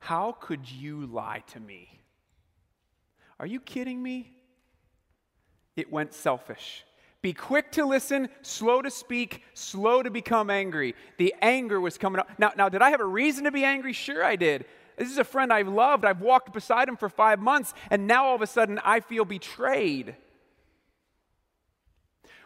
How 0.00 0.32
could 0.32 0.70
you 0.70 1.06
lie 1.06 1.42
to 1.48 1.60
me? 1.60 1.97
Are 3.40 3.46
you 3.46 3.60
kidding 3.60 4.02
me? 4.02 4.32
It 5.76 5.92
went 5.92 6.12
selfish. 6.12 6.84
Be 7.20 7.32
quick 7.32 7.72
to 7.72 7.84
listen, 7.84 8.28
slow 8.42 8.80
to 8.82 8.90
speak, 8.90 9.42
slow 9.54 10.02
to 10.02 10.10
become 10.10 10.50
angry. 10.50 10.94
The 11.18 11.34
anger 11.42 11.80
was 11.80 11.98
coming 11.98 12.20
up. 12.20 12.28
Now, 12.38 12.52
now, 12.56 12.68
did 12.68 12.80
I 12.80 12.90
have 12.90 13.00
a 13.00 13.06
reason 13.06 13.44
to 13.44 13.50
be 13.50 13.64
angry? 13.64 13.92
Sure, 13.92 14.24
I 14.24 14.36
did. 14.36 14.66
This 14.96 15.10
is 15.10 15.18
a 15.18 15.24
friend 15.24 15.52
I've 15.52 15.68
loved. 15.68 16.04
I've 16.04 16.20
walked 16.20 16.52
beside 16.52 16.88
him 16.88 16.96
for 16.96 17.08
five 17.08 17.40
months, 17.40 17.74
and 17.90 18.06
now 18.06 18.26
all 18.26 18.34
of 18.34 18.42
a 18.42 18.46
sudden 18.46 18.80
I 18.84 19.00
feel 19.00 19.24
betrayed. 19.24 20.16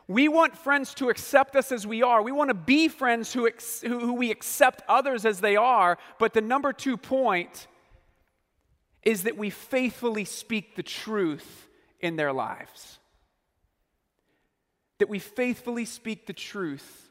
We 0.08 0.28
want 0.28 0.56
friends 0.56 0.94
to 0.94 1.08
accept 1.10 1.54
us 1.54 1.70
as 1.72 1.86
we 1.86 2.02
are. 2.02 2.22
We 2.22 2.32
want 2.32 2.48
to 2.48 2.54
be 2.54 2.88
friends 2.88 3.32
who, 3.32 3.46
ex- 3.46 3.80
who, 3.80 3.98
who 4.00 4.12
we 4.14 4.30
accept 4.30 4.82
others 4.88 5.24
as 5.24 5.40
they 5.40 5.56
are. 5.56 5.96
But 6.18 6.34
the 6.34 6.40
number 6.40 6.72
two 6.72 6.96
point 6.96 7.66
is 9.02 9.24
that 9.24 9.36
we 9.36 9.50
faithfully 9.50 10.24
speak 10.24 10.76
the 10.76 10.82
truth 10.82 11.68
in 12.00 12.16
their 12.16 12.32
lives 12.32 12.98
that 15.02 15.08
we 15.08 15.18
faithfully 15.18 15.84
speak 15.84 16.26
the 16.26 16.32
truth 16.32 17.10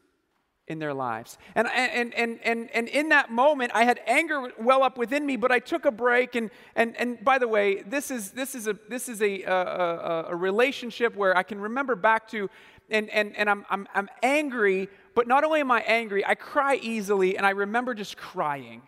in 0.66 0.80
their 0.80 0.94
lives. 0.94 1.38
And, 1.56 1.68
and, 1.76 2.14
and, 2.14 2.40
and, 2.42 2.70
and 2.74 2.88
in 2.88 3.10
that 3.10 3.30
moment, 3.30 3.74
I 3.76 3.84
had 3.84 4.00
anger 4.08 4.50
well 4.58 4.82
up 4.82 4.98
within 4.98 5.26
me, 5.26 5.36
but 5.36 5.52
I 5.52 5.60
took 5.60 5.84
a 5.84 5.92
break. 5.92 6.36
And, 6.36 6.52
and, 6.74 6.96
and 6.96 7.22
by 7.22 7.38
the 7.38 7.50
way, 7.50 7.82
this 7.82 8.10
is, 8.10 8.32
this 8.32 8.56
is, 8.56 8.68
a, 8.68 8.78
this 8.88 9.10
is 9.10 9.22
a, 9.22 9.42
a, 9.44 10.26
a 10.30 10.36
relationship 10.38 11.18
where 11.18 11.36
I 11.36 11.44
can 11.44 11.60
remember 11.60 11.98
back 11.98 12.30
to, 12.30 12.50
and, 12.90 13.10
and, 13.10 13.36
and 13.36 13.50
I'm, 13.50 13.66
I'm, 13.70 13.90
I'm 13.94 14.08
angry, 14.24 14.88
but 15.14 15.28
not 15.28 15.44
only 15.44 15.60
am 15.60 15.70
I 15.70 15.82
angry, 15.82 16.26
I 16.26 16.36
cry 16.36 16.80
easily, 16.82 17.36
and 17.36 17.46
I 17.46 17.50
remember 17.50 17.94
just 17.94 18.16
crying. 18.16 18.84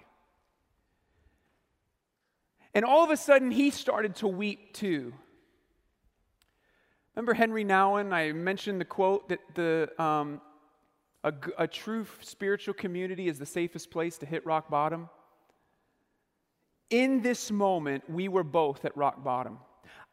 And 2.74 2.86
all 2.86 3.04
of 3.04 3.12
a 3.12 3.18
sudden, 3.18 3.52
he 3.52 3.70
started 3.70 4.16
to 4.18 4.28
weep 4.28 4.74
too. 4.74 5.14
Remember 7.16 7.34
Henry 7.34 7.64
Nouwen? 7.64 8.12
I 8.12 8.32
mentioned 8.32 8.82
the 8.82 8.86
quote 8.86 9.30
that 9.30 9.40
the, 9.54 9.90
um, 10.02 10.42
a, 11.24 11.34
a 11.60 11.68
true 11.68 12.08
spiritual 12.22 12.74
community 12.74 13.28
is 13.28 13.38
the 13.38 13.46
safest 13.46 13.92
place 13.92 14.18
to 14.20 14.26
hit 14.26 14.46
rock 14.46 14.70
bottom. 14.70 15.10
In 16.90 17.22
this 17.22 17.52
moment, 17.52 18.10
we 18.10 18.28
were 18.28 18.44
both 18.44 18.84
at 18.86 18.96
rock 18.98 19.24
bottom. 19.24 19.60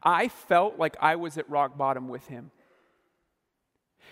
I 0.03 0.29
felt 0.29 0.79
like 0.79 0.97
I 1.01 1.17
was 1.17 1.39
at 1.39 1.49
rock 1.49 1.79
bottom 1.79 2.09
with 2.09 2.27
him. 2.27 2.51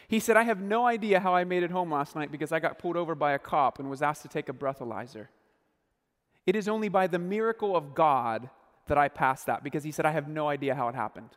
He 0.07 0.21
said, 0.21 0.37
I 0.39 0.45
have 0.45 0.61
no 0.61 0.87
idea 0.87 1.21
how 1.21 1.35
I 1.35 1.45
made 1.45 1.63
it 1.63 1.71
home 1.71 1.93
last 1.93 2.17
night 2.17 2.33
because 2.33 2.53
I 2.53 2.61
got 2.61 2.79
pulled 2.79 2.97
over 2.97 3.15
by 3.15 3.33
a 3.33 3.39
cop 3.39 3.79
and 3.79 3.91
was 3.91 4.01
asked 4.01 4.23
to 4.23 4.29
take 4.29 4.49
a 4.49 4.55
breathalyzer. 4.55 5.29
It 6.49 6.57
is 6.57 6.67
only 6.67 6.89
by 6.89 7.09
the 7.09 7.19
miracle 7.19 7.77
of 7.77 7.95
God 7.95 8.49
that 8.87 8.97
I 8.97 9.09
passed 9.09 9.45
that 9.49 9.63
because 9.63 9.85
he 9.85 9.93
said, 9.93 10.07
I 10.07 10.13
have 10.13 10.29
no 10.29 10.49
idea 10.49 10.75
how 10.75 10.89
it 10.89 10.95
happened. 10.95 11.29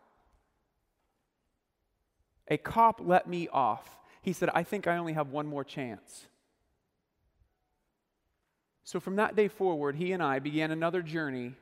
A 2.47 2.55
cop 2.55 3.01
let 3.03 3.27
me 3.27 3.49
off. 3.49 3.99
He 4.21 4.31
said, 4.31 4.49
I 4.53 4.63
think 4.63 4.87
I 4.87 4.95
only 4.95 5.11
have 5.11 5.27
one 5.27 5.47
more 5.47 5.65
chance. 5.65 6.27
So 8.85 9.01
from 9.01 9.17
that 9.17 9.35
day 9.35 9.49
forward, 9.49 9.97
he 9.97 10.13
and 10.13 10.23
I 10.23 10.39
began 10.39 10.71
another 10.71 11.01
journey 11.01 11.55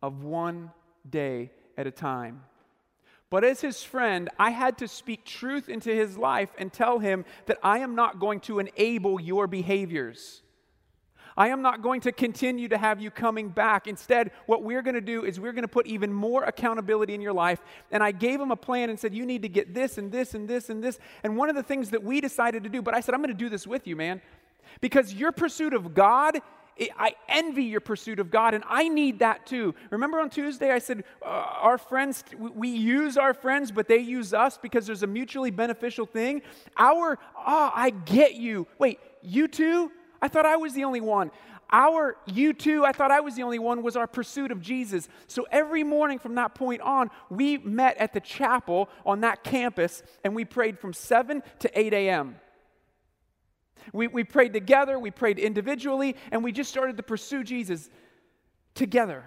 of 0.00 0.24
one 0.24 0.70
day 1.06 1.50
at 1.76 1.86
a 1.86 1.90
time. 1.90 2.44
But 3.28 3.44
as 3.44 3.60
his 3.60 3.82
friend, 3.82 4.30
I 4.38 4.52
had 4.52 4.78
to 4.78 4.88
speak 4.88 5.26
truth 5.26 5.68
into 5.68 5.94
his 5.94 6.16
life 6.16 6.48
and 6.56 6.72
tell 6.72 6.98
him 6.98 7.26
that 7.44 7.58
I 7.62 7.80
am 7.80 7.94
not 7.94 8.20
going 8.20 8.40
to 8.40 8.58
enable 8.58 9.20
your 9.20 9.46
behaviors. 9.46 10.40
I 11.40 11.48
am 11.48 11.62
not 11.62 11.80
going 11.80 12.02
to 12.02 12.12
continue 12.12 12.68
to 12.68 12.76
have 12.76 13.00
you 13.00 13.10
coming 13.10 13.48
back. 13.48 13.86
Instead, 13.86 14.30
what 14.44 14.62
we're 14.62 14.82
going 14.82 14.94
to 14.94 15.00
do 15.00 15.24
is 15.24 15.40
we're 15.40 15.54
going 15.54 15.62
to 15.62 15.68
put 15.68 15.86
even 15.86 16.12
more 16.12 16.44
accountability 16.44 17.14
in 17.14 17.22
your 17.22 17.32
life. 17.32 17.62
And 17.90 18.02
I 18.02 18.12
gave 18.12 18.38
him 18.38 18.50
a 18.50 18.56
plan 18.56 18.90
and 18.90 19.00
said, 19.00 19.14
You 19.14 19.24
need 19.24 19.40
to 19.40 19.48
get 19.48 19.72
this 19.72 19.96
and 19.96 20.12
this 20.12 20.34
and 20.34 20.46
this 20.46 20.68
and 20.68 20.84
this. 20.84 20.98
And 21.24 21.38
one 21.38 21.48
of 21.48 21.56
the 21.56 21.62
things 21.62 21.88
that 21.92 22.02
we 22.02 22.20
decided 22.20 22.64
to 22.64 22.68
do, 22.68 22.82
but 22.82 22.94
I 22.94 23.00
said, 23.00 23.14
I'm 23.14 23.22
going 23.22 23.34
to 23.34 23.44
do 23.44 23.48
this 23.48 23.66
with 23.66 23.86
you, 23.86 23.96
man. 23.96 24.20
Because 24.82 25.14
your 25.14 25.32
pursuit 25.32 25.72
of 25.72 25.94
God 25.94 26.40
I 26.96 27.14
envy 27.28 27.64
your 27.64 27.80
pursuit 27.80 28.20
of 28.20 28.30
God, 28.30 28.54
and 28.54 28.64
I 28.66 28.88
need 28.88 29.18
that 29.18 29.44
too. 29.44 29.74
Remember 29.90 30.18
on 30.18 30.30
Tuesday, 30.30 30.70
I 30.70 30.78
said, 30.78 31.04
uh, 31.20 31.26
Our 31.26 31.76
friends, 31.76 32.24
we 32.38 32.68
use 32.70 33.18
our 33.18 33.34
friends, 33.34 33.70
but 33.70 33.86
they 33.86 33.98
use 33.98 34.32
us 34.32 34.56
because 34.56 34.86
there's 34.86 35.02
a 35.02 35.06
mutually 35.06 35.50
beneficial 35.50 36.06
thing. 36.06 36.40
Our, 36.78 37.18
ah, 37.36 37.70
oh, 37.70 37.78
I 37.78 37.90
get 37.90 38.36
you. 38.36 38.66
Wait, 38.78 38.98
you 39.20 39.46
too? 39.46 39.90
I 40.22 40.28
thought 40.28 40.46
I 40.46 40.56
was 40.56 40.74
the 40.74 40.84
only 40.84 41.00
one. 41.00 41.30
Our, 41.72 42.16
you 42.26 42.52
too, 42.52 42.84
I 42.84 42.92
thought 42.92 43.10
I 43.10 43.20
was 43.20 43.36
the 43.36 43.42
only 43.42 43.60
one, 43.60 43.82
was 43.82 43.96
our 43.96 44.08
pursuit 44.08 44.50
of 44.50 44.60
Jesus. 44.60 45.08
So 45.28 45.46
every 45.52 45.84
morning 45.84 46.18
from 46.18 46.34
that 46.34 46.54
point 46.54 46.80
on, 46.80 47.10
we 47.28 47.58
met 47.58 47.96
at 47.98 48.12
the 48.12 48.20
chapel 48.20 48.88
on 49.06 49.20
that 49.20 49.44
campus 49.44 50.02
and 50.24 50.34
we 50.34 50.44
prayed 50.44 50.78
from 50.78 50.92
7 50.92 51.42
to 51.60 51.78
8 51.78 51.92
a.m. 51.92 52.36
We, 53.92 54.08
we 54.08 54.24
prayed 54.24 54.52
together, 54.52 54.98
we 54.98 55.10
prayed 55.10 55.38
individually, 55.38 56.16
and 56.32 56.42
we 56.42 56.52
just 56.52 56.70
started 56.70 56.96
to 56.96 57.02
pursue 57.02 57.44
Jesus 57.44 57.88
together. 58.74 59.24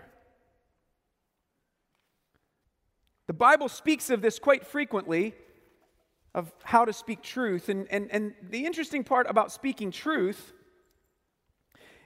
The 3.27 3.34
Bible 3.34 3.69
speaks 3.69 4.10
of 4.10 4.21
this 4.21 4.38
quite 4.38 4.67
frequently 4.67 5.34
of 6.36 6.51
how 6.63 6.84
to 6.84 6.91
speak 6.91 7.21
truth. 7.21 7.69
And, 7.69 7.88
and, 7.89 8.10
and 8.12 8.34
the 8.49 8.65
interesting 8.65 9.03
part 9.03 9.27
about 9.29 9.51
speaking 9.51 9.91
truth 9.91 10.51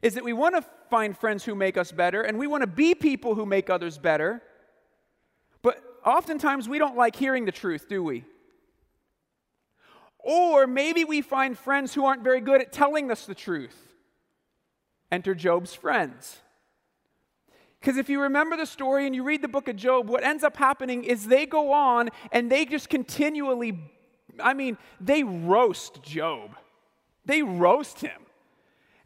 is 0.01 0.13
that 0.15 0.23
we 0.23 0.33
want 0.33 0.55
to 0.55 0.63
find 0.89 1.17
friends 1.17 1.43
who 1.43 1.55
make 1.55 1.77
us 1.77 1.91
better 1.91 2.21
and 2.21 2.37
we 2.37 2.47
want 2.47 2.61
to 2.61 2.67
be 2.67 2.95
people 2.95 3.35
who 3.35 3.45
make 3.45 3.69
others 3.69 3.97
better. 3.97 4.41
But 5.61 5.81
oftentimes 6.05 6.69
we 6.69 6.79
don't 6.79 6.95
like 6.95 7.15
hearing 7.15 7.45
the 7.45 7.51
truth, 7.51 7.87
do 7.89 8.03
we? 8.03 8.23
Or 10.19 10.67
maybe 10.67 11.03
we 11.03 11.21
find 11.21 11.57
friends 11.57 11.93
who 11.93 12.05
aren't 12.05 12.23
very 12.23 12.41
good 12.41 12.61
at 12.61 12.71
telling 12.71 13.11
us 13.11 13.25
the 13.25 13.35
truth. 13.35 13.77
Enter 15.11 15.33
Job's 15.33 15.73
friends. 15.73 16.41
Because 17.79 17.97
if 17.97 18.09
you 18.09 18.21
remember 18.21 18.57
the 18.57 18.65
story 18.65 19.05
and 19.05 19.15
you 19.15 19.23
read 19.23 19.41
the 19.41 19.47
book 19.47 19.67
of 19.67 19.75
Job, 19.75 20.09
what 20.09 20.23
ends 20.23 20.43
up 20.43 20.57
happening 20.57 21.03
is 21.03 21.27
they 21.27 21.45
go 21.45 21.71
on 21.71 22.09
and 22.31 22.51
they 22.51 22.65
just 22.65 22.89
continually, 22.89 23.79
I 24.39 24.53
mean, 24.53 24.77
they 24.99 25.23
roast 25.23 26.03
Job. 26.03 26.55
They 27.23 27.41
roast 27.43 28.01
him. 28.01 28.26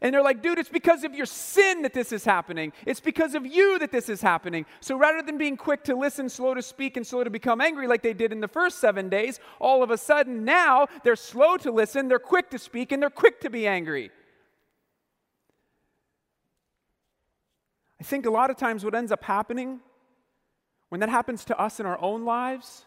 And 0.02 0.12
they're 0.12 0.22
like, 0.22 0.42
dude, 0.42 0.58
it's 0.58 0.68
because 0.68 1.04
of 1.04 1.14
your 1.14 1.26
sin 1.26 1.82
that 1.82 1.94
this 1.94 2.10
is 2.10 2.24
happening. 2.24 2.72
It's 2.84 2.98
because 2.98 3.36
of 3.36 3.46
you 3.46 3.78
that 3.78 3.92
this 3.92 4.08
is 4.08 4.20
happening. 4.20 4.66
So 4.80 4.96
rather 4.98 5.22
than 5.22 5.38
being 5.38 5.56
quick 5.56 5.84
to 5.84 5.94
listen, 5.94 6.28
slow 6.28 6.54
to 6.54 6.60
speak, 6.60 6.96
and 6.96 7.06
slow 7.06 7.22
to 7.22 7.30
become 7.30 7.60
angry 7.60 7.86
like 7.86 8.02
they 8.02 8.12
did 8.12 8.32
in 8.32 8.40
the 8.40 8.48
first 8.48 8.80
seven 8.80 9.08
days, 9.08 9.38
all 9.60 9.80
of 9.80 9.92
a 9.92 9.96
sudden 9.96 10.44
now 10.44 10.88
they're 11.04 11.14
slow 11.14 11.56
to 11.58 11.70
listen, 11.70 12.08
they're 12.08 12.18
quick 12.18 12.50
to 12.50 12.58
speak, 12.58 12.90
and 12.90 13.00
they're 13.00 13.10
quick 13.10 13.40
to 13.42 13.48
be 13.48 13.64
angry. 13.68 14.10
I 18.00 18.04
think 18.04 18.26
a 18.26 18.30
lot 18.30 18.50
of 18.50 18.56
times 18.56 18.84
what 18.84 18.96
ends 18.96 19.12
up 19.12 19.22
happening 19.22 19.78
when 20.88 20.98
that 20.98 21.10
happens 21.10 21.44
to 21.44 21.56
us 21.56 21.78
in 21.78 21.86
our 21.86 22.00
own 22.02 22.24
lives 22.24 22.86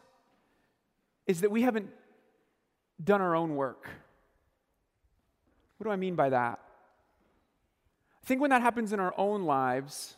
is 1.27 1.39
that 1.41 1.49
we 1.49 1.61
haven't 1.61 1.87
done 3.01 3.21
our 3.21 3.37
own 3.37 3.55
work. 3.55 3.87
What 5.77 5.85
do 5.85 5.91
I 5.91 5.95
mean 5.95 6.15
by 6.15 6.29
that? 6.31 6.59
I 8.25 8.27
think 8.27 8.41
when 8.41 8.49
that 8.49 8.63
happens 8.63 8.91
in 8.91 8.99
our 8.99 9.13
own 9.19 9.43
lives, 9.43 10.15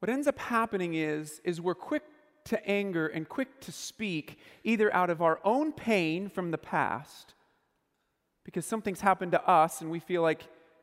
what 0.00 0.10
ends 0.10 0.26
up 0.26 0.38
happening 0.38 0.92
is, 0.92 1.40
is 1.44 1.58
we're 1.58 1.74
quick 1.74 2.02
to 2.44 2.68
anger 2.68 3.06
and 3.06 3.26
quick 3.26 3.58
to 3.62 3.72
speak 3.72 4.38
either 4.64 4.92
out 4.92 5.08
of 5.08 5.22
our 5.22 5.40
own 5.42 5.72
pain 5.72 6.28
from 6.28 6.50
the 6.50 6.58
past, 6.58 7.32
because 8.44 8.66
something's 8.66 9.00
happened 9.00 9.32
to 9.32 9.42
us 9.48 9.80
and 9.80 9.90
we 9.90 9.98
feel 9.98 10.20
like 10.20 10.42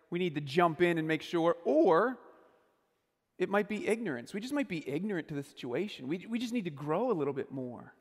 we 0.10 0.18
need 0.18 0.34
to 0.34 0.42
jump 0.42 0.82
in 0.82 0.98
and 0.98 1.08
make 1.08 1.22
sure, 1.22 1.56
or 1.66 2.18
it 3.38 3.48
might 3.48 3.68
be 3.68 3.88
ignorance. 3.88 4.34
We 4.34 4.40
just 4.40 4.54
might 4.56 4.68
be 4.68 4.90
ignorant 4.90 5.28
to 5.28 5.36
the 5.36 5.44
situation. 5.44 6.08
We, 6.08 6.26
we 6.28 6.40
just 6.40 6.54
need 6.54 6.66
to 6.66 6.72
grow 6.72 7.12
a 7.12 7.14
little 7.14 7.34
bit 7.34 7.52
more. 7.52 7.94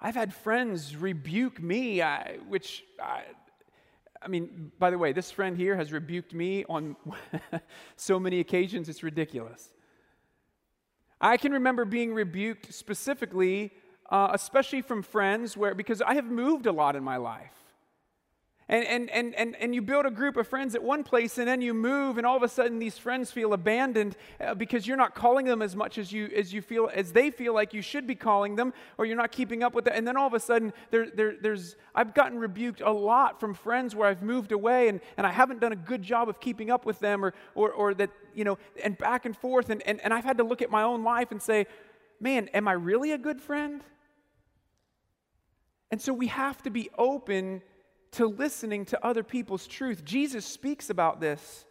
I've 0.00 0.16
had 0.16 0.34
friends 0.34 0.96
rebuke 0.96 1.62
me, 1.62 2.02
I, 2.02 2.38
which 2.48 2.82
I, 3.00 3.22
I 4.22 4.28
mean, 4.28 4.72
by 4.78 4.90
the 4.90 4.98
way, 4.98 5.12
this 5.12 5.30
friend 5.30 5.56
here 5.56 5.76
has 5.76 5.92
rebuked 5.92 6.34
me 6.34 6.64
on 6.68 6.96
so 7.96 8.18
many 8.18 8.40
occasions, 8.40 8.88
it's 8.88 9.02
ridiculous. 9.02 9.70
I 11.20 11.36
can 11.36 11.52
remember 11.52 11.84
being 11.84 12.12
rebuked 12.12 12.72
specifically, 12.74 13.72
uh, 14.10 14.28
especially 14.32 14.82
from 14.82 15.02
friends, 15.02 15.56
where 15.56 15.74
because 15.74 16.02
I 16.02 16.14
have 16.14 16.26
moved 16.26 16.66
a 16.66 16.72
lot 16.72 16.96
in 16.96 17.02
my 17.02 17.16
life. 17.16 17.65
And, 18.68 18.84
and, 18.84 19.10
and, 19.10 19.34
and, 19.36 19.54
and 19.56 19.74
you 19.76 19.80
build 19.80 20.06
a 20.06 20.10
group 20.10 20.36
of 20.36 20.48
friends 20.48 20.74
at 20.74 20.82
one 20.82 21.04
place 21.04 21.38
and 21.38 21.46
then 21.46 21.62
you 21.62 21.72
move 21.72 22.18
and 22.18 22.26
all 22.26 22.36
of 22.36 22.42
a 22.42 22.48
sudden 22.48 22.80
these 22.80 22.98
friends 22.98 23.30
feel 23.30 23.52
abandoned 23.52 24.16
uh, 24.40 24.54
because 24.54 24.88
you're 24.88 24.96
not 24.96 25.14
calling 25.14 25.46
them 25.46 25.62
as 25.62 25.76
much 25.76 25.98
as 25.98 26.10
you, 26.10 26.26
as 26.34 26.52
you 26.52 26.60
feel 26.60 26.90
as 26.92 27.12
they 27.12 27.30
feel 27.30 27.54
like 27.54 27.72
you 27.72 27.80
should 27.80 28.08
be 28.08 28.16
calling 28.16 28.56
them 28.56 28.72
or 28.98 29.06
you're 29.06 29.16
not 29.16 29.30
keeping 29.30 29.62
up 29.62 29.72
with 29.72 29.86
it 29.86 29.92
and 29.94 30.04
then 30.04 30.16
all 30.16 30.26
of 30.26 30.34
a 30.34 30.40
sudden 30.40 30.72
there, 30.90 31.08
there, 31.08 31.36
there's 31.40 31.76
i've 31.94 32.12
gotten 32.12 32.40
rebuked 32.40 32.80
a 32.80 32.90
lot 32.90 33.38
from 33.38 33.54
friends 33.54 33.94
where 33.94 34.08
i've 34.08 34.22
moved 34.22 34.50
away 34.50 34.88
and, 34.88 35.00
and 35.16 35.24
i 35.24 35.30
haven't 35.30 35.60
done 35.60 35.72
a 35.72 35.76
good 35.76 36.02
job 36.02 36.28
of 36.28 36.40
keeping 36.40 36.68
up 36.68 36.84
with 36.84 36.98
them 36.98 37.24
or, 37.24 37.34
or, 37.54 37.70
or 37.70 37.94
that 37.94 38.10
you 38.34 38.42
know 38.42 38.58
and 38.82 38.98
back 38.98 39.24
and 39.24 39.36
forth. 39.36 39.70
And, 39.70 39.80
and, 39.86 40.00
and 40.00 40.12
i've 40.12 40.24
had 40.24 40.38
to 40.38 40.44
look 40.44 40.60
at 40.60 40.70
my 40.70 40.82
own 40.82 41.04
life 41.04 41.30
and 41.30 41.40
say 41.40 41.66
man 42.18 42.48
am 42.48 42.66
i 42.66 42.72
really 42.72 43.12
a 43.12 43.18
good 43.18 43.40
friend? 43.40 43.84
And 45.88 46.00
so 46.00 46.12
we 46.12 46.26
have 46.26 46.60
to 46.64 46.70
be 46.70 46.90
open 46.98 47.62
to 48.12 48.26
listening 48.26 48.84
to 48.86 49.06
other 49.06 49.22
people's 49.22 49.66
truth. 49.66 50.04
Jesus 50.04 50.46
speaks 50.46 50.90
about 50.90 51.20
this. 51.20 51.64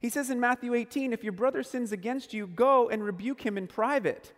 He 0.00 0.08
says 0.08 0.30
in 0.30 0.38
Matthew 0.38 0.74
18, 0.74 1.12
if 1.12 1.24
your 1.24 1.32
brother 1.32 1.62
sins 1.62 1.92
against 1.92 2.32
you, 2.32 2.46
go 2.46 2.88
and 2.88 3.02
rebuke 3.02 3.44
him 3.44 3.58
in 3.58 3.66
private. 3.66 4.32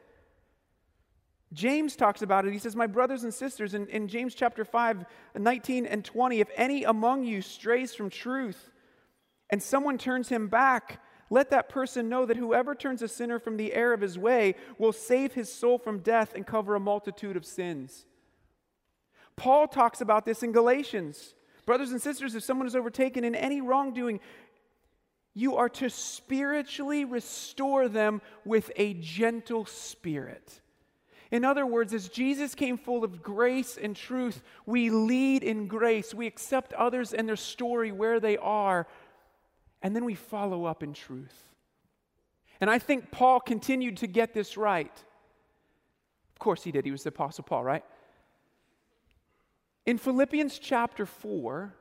James 1.53 1.97
talks 1.97 2.23
about 2.23 2.47
it. 2.47 2.53
He 2.53 2.59
says, 2.59 2.77
My 2.77 2.87
brothers 2.87 3.25
and 3.25 3.35
sisters, 3.35 3.75
in, 3.75 3.87
in 3.89 4.09
James 4.09 4.35
chapter 4.35 4.65
5, 4.65 5.05
19 5.37 5.87
and 5.87 6.05
20, 6.05 6.41
if 6.41 6.49
any 6.57 6.85
among 6.85 7.25
you 7.25 7.43
strays 7.43 7.95
from 7.95 8.09
truth 8.09 8.71
and 9.51 9.63
someone 9.63 9.99
turns 9.99 10.29
him 10.29 10.49
back, 10.49 11.01
let 11.29 11.51
that 11.51 11.69
person 11.69 12.09
know 12.09 12.25
that 12.27 12.37
whoever 12.37 12.75
turns 12.75 13.03
a 13.03 13.09
sinner 13.09 13.39
from 13.39 13.57
the 13.57 13.73
error 13.75 13.93
of 13.93 14.01
his 14.01 14.19
way 14.19 14.55
will 14.79 14.93
save 14.93 15.35
his 15.35 15.53
soul 15.53 15.79
from 15.79 16.01
death 16.01 16.35
and 16.35 16.47
cover 16.47 16.75
a 16.75 16.81
multitude 16.81 17.37
of 17.37 17.45
sins. 17.45 18.07
Paul 19.37 19.69
talks 19.69 20.01
about 20.01 20.25
this 20.25 20.43
in 20.43 20.53
Galatians. 20.53 21.35
Brothers 21.71 21.93
and 21.93 22.03
sisters, 22.03 22.35
if 22.35 22.43
someone 22.43 22.67
is 22.67 22.75
overtaken 22.75 23.23
in 23.23 23.37
any 23.37 23.61
wrongdoing, 23.61 24.19
you 25.35 25.55
are 25.55 25.69
to 25.69 25.89
spiritually 25.89 27.05
restore 27.05 27.87
them 27.87 28.23
with 28.45 28.73
a 28.75 28.95
gentle 28.95 29.67
spirit. 29.67 30.63
In 31.31 31.45
other 31.45 31.65
words, 31.65 31.95
as 31.95 32.09
Jesus 32.09 32.57
came 32.57 32.77
full 32.77 33.05
of 33.05 33.23
grace 33.23 33.79
and 33.81 33.95
truth, 33.95 34.43
we 34.67 34.91
lead 34.91 35.45
in 35.45 35.69
grace. 35.69 36.13
We 36.13 36.27
accept 36.27 36.73
others 36.73 37.15
and 37.15 37.29
their 37.29 37.37
story 37.37 37.93
where 37.93 38.19
they 38.19 38.37
are, 38.37 38.89
and 39.81 39.95
then 39.95 40.05
we 40.05 40.17
follow 40.17 40.65
up 40.65 40.83
in 40.83 40.93
truth. 40.93 41.37
And 42.61 42.69
I 42.69 42.81
think 42.81 43.13
Paul 43.13 43.39
continued 43.39 43.99
to 43.99 44.09
get 44.09 44.35
this 44.35 44.57
right. 44.57 45.05
Of 46.33 46.39
course, 46.41 46.65
he 46.65 46.73
did. 46.73 46.85
He 46.85 46.91
was 46.91 47.05
the 47.05 47.11
Apostle 47.11 47.45
Paul, 47.45 47.63
right? 47.63 47.85
In 49.87 49.99
Philippians 49.99 50.59
chapter 50.59 51.07
4, 51.07 51.75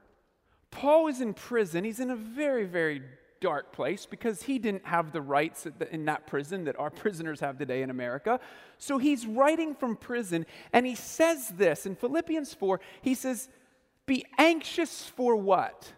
Paul 0.72 1.08
is 1.08 1.22
in 1.22 1.34
prison. 1.34 1.84
He's 1.84 2.00
in 2.00 2.12
a 2.12 2.16
very, 2.16 2.66
very 2.66 3.02
dark 3.42 3.72
place 3.72 4.06
because 4.06 4.44
he 4.44 4.60
didn't 4.60 4.86
have 4.86 5.12
the 5.12 5.22
rights 5.22 5.66
in 5.92 6.06
that 6.06 6.28
prison 6.28 6.66
that 6.66 6.78
our 6.80 6.90
prisoners 7.02 7.40
have 7.40 7.58
today 7.58 7.82
in 7.82 7.90
America. 7.90 8.40
So 8.78 8.98
he's 8.98 9.26
writing 9.26 9.76
from 9.76 9.96
prison 9.96 10.46
and 10.74 10.86
he 10.86 10.96
says 10.96 11.50
this 11.50 11.86
in 11.86 11.96
Philippians 11.96 12.54
4 12.54 12.80
he 13.02 13.16
says, 13.16 13.50
Be 14.06 14.26
anxious 14.38 15.06
for 15.06 15.36
what? 15.36 15.94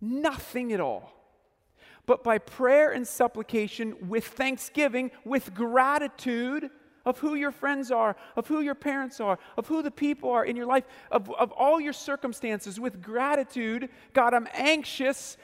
Nothing 0.00 0.72
at 0.72 0.80
all. 0.80 1.12
But 2.06 2.24
by 2.24 2.38
prayer 2.38 2.90
and 2.90 3.06
supplication, 3.06 4.08
with 4.08 4.26
thanksgiving, 4.26 5.12
with 5.24 5.54
gratitude, 5.54 6.70
of 7.04 7.18
who 7.18 7.34
your 7.34 7.50
friends 7.50 7.90
are, 7.90 8.16
of 8.36 8.46
who 8.46 8.60
your 8.60 8.74
parents 8.74 9.20
are, 9.20 9.38
of 9.56 9.66
who 9.66 9.82
the 9.82 9.90
people 9.90 10.30
are 10.30 10.44
in 10.44 10.56
your 10.56 10.66
life, 10.66 10.84
of, 11.10 11.30
of 11.32 11.52
all 11.52 11.80
your 11.80 11.92
circumstances 11.92 12.78
with 12.78 13.02
gratitude. 13.02 13.88
God, 14.12 14.34
I'm 14.34 14.48
anxious, 14.52 15.36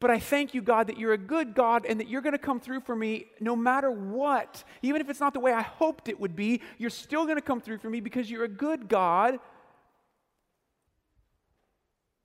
but 0.00 0.10
I 0.10 0.18
thank 0.18 0.54
you, 0.54 0.62
God, 0.62 0.88
that 0.88 0.98
you're 0.98 1.12
a 1.12 1.18
good 1.18 1.54
God 1.54 1.86
and 1.86 2.00
that 2.00 2.08
you're 2.08 2.22
going 2.22 2.32
to 2.32 2.38
come 2.38 2.60
through 2.60 2.80
for 2.80 2.96
me 2.96 3.26
no 3.40 3.54
matter 3.54 3.90
what. 3.90 4.64
Even 4.82 5.00
if 5.00 5.08
it's 5.08 5.20
not 5.20 5.32
the 5.32 5.40
way 5.40 5.52
I 5.52 5.62
hoped 5.62 6.08
it 6.08 6.18
would 6.18 6.34
be, 6.34 6.60
you're 6.78 6.90
still 6.90 7.24
going 7.24 7.36
to 7.36 7.42
come 7.42 7.60
through 7.60 7.78
for 7.78 7.88
me 7.88 8.00
because 8.00 8.30
you're 8.30 8.44
a 8.44 8.48
good 8.48 8.88
God. 8.88 9.38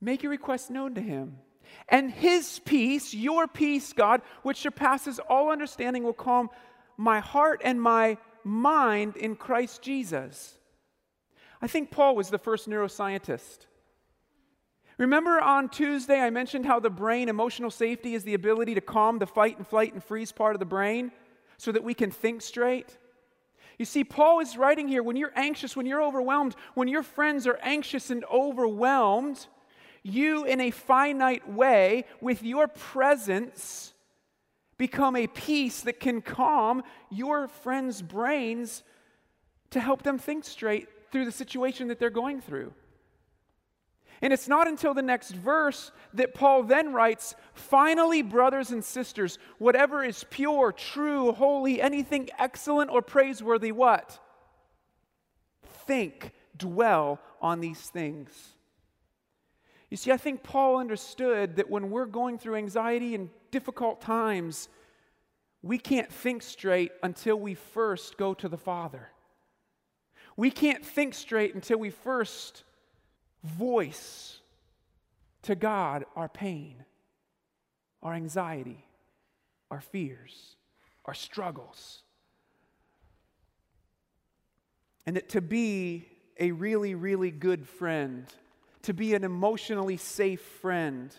Make 0.02 0.24
your 0.24 0.32
request 0.32 0.70
known 0.70 0.96
to 0.96 1.02
him. 1.02 1.38
And 1.90 2.12
his 2.12 2.60
peace, 2.60 3.14
your 3.14 3.48
peace, 3.48 3.94
God, 3.94 4.22
which 4.44 4.58
surpasses 4.58 5.20
all 5.20 5.52
understanding, 5.52 6.04
will 6.04 6.14
calm 6.14 6.50
my 6.98 7.20
heart 7.20 7.62
and 7.64 7.82
my 7.82 8.18
mind 8.48 9.16
in 9.16 9.36
Christ 9.36 9.82
Jesus. 9.82 10.58
I 11.62 11.68
think 11.68 11.92
Paul 11.92 12.16
was 12.16 12.30
the 12.30 12.38
first 12.38 12.70
neuroscientist. 12.70 13.66
Remember 14.98 15.40
on 15.40 15.70
Tuesday, 15.70 16.20
I 16.20 16.32
mentioned 16.32 16.66
how 16.66 16.80
the 16.80 16.90
brain, 16.90 17.30
emotional 17.30 17.70
safety, 17.70 18.16
is 18.16 18.24
the 18.24 18.34
ability 18.34 18.76
to 18.76 18.82
calm 18.82 19.20
the 19.20 19.28
fight 19.28 19.58
and 19.58 19.68
flight 19.68 19.94
and 19.94 20.04
freeze 20.04 20.32
part 20.32 20.56
of 20.56 20.60
the 20.60 20.66
brain 20.66 21.12
so 21.58 21.72
that 21.72 21.84
we 21.84 21.94
can 21.94 22.10
think 22.10 22.42
straight? 22.42 22.98
You 23.78 23.86
see, 23.86 24.04
Paul 24.04 24.40
is 24.40 24.58
writing 24.58 24.88
here 24.88 25.04
when 25.04 25.18
you're 25.18 25.34
anxious, 25.36 25.76
when 25.76 25.86
you're 25.86 26.02
overwhelmed, 26.02 26.56
when 26.74 26.88
your 26.88 27.04
friends 27.04 27.46
are 27.46 27.60
anxious 27.62 28.10
and 28.10 28.26
overwhelmed, 28.26 29.46
you, 30.02 30.46
in 30.46 30.62
a 30.62 30.72
finite 30.72 31.48
way, 31.48 32.06
with 32.20 32.42
your 32.42 32.68
presence, 32.68 33.94
become 34.78 35.16
a 35.16 35.28
peace 35.28 35.82
that 35.82 36.00
can 36.00 36.22
calm 36.22 36.84
your 37.10 37.48
friends' 37.48 38.02
brains 38.02 38.84
to 39.72 39.80
help 39.80 40.04
them 40.04 40.18
think 40.18 40.46
straight 40.46 40.88
through 41.12 41.26
the 41.26 41.32
situation 41.32 41.88
that 41.88 42.00
they're 42.00 42.10
going 42.10 42.42
through. 42.42 42.74
And 44.22 44.34
it's 44.34 44.48
not 44.48 44.68
until 44.68 44.94
the 44.94 45.04
next 45.04 45.32
verse 45.32 45.92
that 46.14 46.34
Paul 46.34 46.64
then 46.64 46.92
writes, 46.92 47.36
Finally, 47.54 48.24
brothers 48.24 48.72
and 48.72 48.84
sisters, 48.84 49.38
whatever 49.60 50.04
is 50.04 50.26
pure, 50.30 50.72
true, 50.72 51.32
holy, 51.34 51.82
anything 51.82 52.30
excellent 52.40 52.90
or 52.90 53.02
praiseworthy, 53.02 53.72
what? 53.72 54.20
Think, 55.86 56.32
dwell 56.58 57.20
on 57.42 57.60
these 57.60 57.80
things. 57.80 58.56
You 59.90 59.98
see, 59.98 60.12
I 60.12 60.18
think 60.18 60.44
Paul 60.44 60.78
understood 60.78 61.58
that 61.58 61.70
when 61.70 61.92
we're 61.92 62.06
going 62.06 62.40
through 62.40 62.56
anxiety 62.56 63.14
and 63.14 63.30
difficult 63.52 64.02
times, 64.02 64.70
we 65.62 65.78
can't 65.78 66.12
think 66.12 66.44
straight 66.44 66.92
until 67.04 67.40
we 67.40 67.54
first 67.54 68.18
go 68.18 68.34
to 68.36 68.48
the 68.48 68.58
Father. 68.58 69.10
We 70.36 70.52
can't 70.52 70.86
think 70.86 71.14
straight 71.14 71.56
until 71.56 71.80
we 71.80 71.90
first 71.90 72.64
voice 73.44 74.40
to 75.44 75.56
God 75.56 76.06
our 76.16 76.30
pain, 76.30 76.86
our 78.04 78.14
anxiety, 78.14 78.86
our 79.72 79.82
fears, 79.82 80.56
our 81.06 81.14
struggles. 81.14 82.04
And 85.06 85.16
that 85.16 85.30
to 85.30 85.42
be 85.42 86.08
a 86.40 86.52
really, 86.52 86.94
really 86.94 87.32
good 87.32 87.68
friend, 87.68 88.26
to 88.84 88.94
be 88.94 89.16
an 89.16 89.24
emotionally 89.24 89.98
safe 89.98 90.42
friend, 90.42 91.16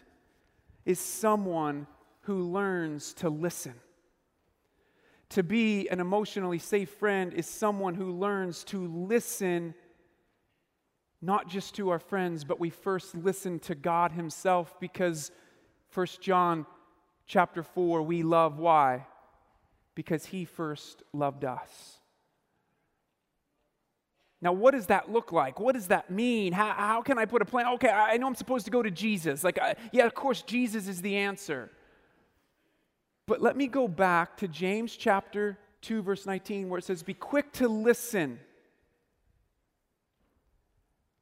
is 0.85 1.01
someone 1.01 1.87
who 2.29 2.43
learns 2.43 3.15
to 3.15 3.31
listen. 3.31 3.73
To 5.31 5.43
be 5.43 5.89
an 5.89 5.99
emotionally 5.99 6.59
safe 6.59 6.91
friend 6.91 7.33
is 7.33 7.47
someone 7.47 7.95
who 7.95 8.13
learns 8.13 8.65
to 8.65 8.87
listen 8.87 9.75
not 11.23 11.49
just 11.49 11.75
to 11.77 11.89
our 11.89 11.99
friends, 11.99 12.45
but 12.45 12.61
we 12.61 12.69
first 12.69 13.15
listen 13.15 13.59
to 13.61 13.75
God 13.75 14.13
himself 14.13 14.79
because 14.79 15.31
1 15.95 16.07
John 16.21 16.67
chapter 17.27 17.63
4 17.63 18.03
we 18.03 18.23
love 18.23 18.59
why? 18.59 19.07
Because 19.95 20.27
he 20.27 20.45
first 20.45 21.03
loved 21.15 21.47
us. 21.47 21.99
Now, 24.43 24.53
what 24.53 24.73
does 24.73 24.89
that 24.89 25.11
look 25.11 25.33
like? 25.33 25.59
What 25.59 25.75
does 25.75 25.87
that 25.87 26.11
mean? 26.11 26.53
How, 26.53 26.75
how 26.75 27.01
can 27.01 27.19
I 27.19 27.25
put 27.25 27.41
a 27.41 27.47
plan? 27.47 27.69
Okay, 27.77 27.89
I 27.89 28.19
know 28.19 28.27
I'm 28.27 28.35
supposed 28.35 28.67
to 28.67 28.71
go 28.71 28.83
to 28.83 28.91
Jesus. 28.91 29.43
Like, 29.43 29.59
I, 29.59 29.77
yeah, 29.93 30.05
of 30.05 30.15
course, 30.15 30.43
Jesus 30.43 30.89
is 30.89 31.01
the 31.01 31.17
answer. 31.17 31.71
But 33.29 33.43
let 33.43 33.59
me 33.59 33.67
go 33.67 33.87
back 33.87 34.39
to 34.39 34.49
James 34.49 34.97
chapter 34.97 35.59
2, 35.83 36.01
verse 36.01 36.25
19, 36.25 36.71
where 36.71 36.79
it 36.79 36.85
says, 36.85 37.03
Be 37.03 37.13
quick 37.13 37.53
to 37.53 37.69
listen 37.69 38.41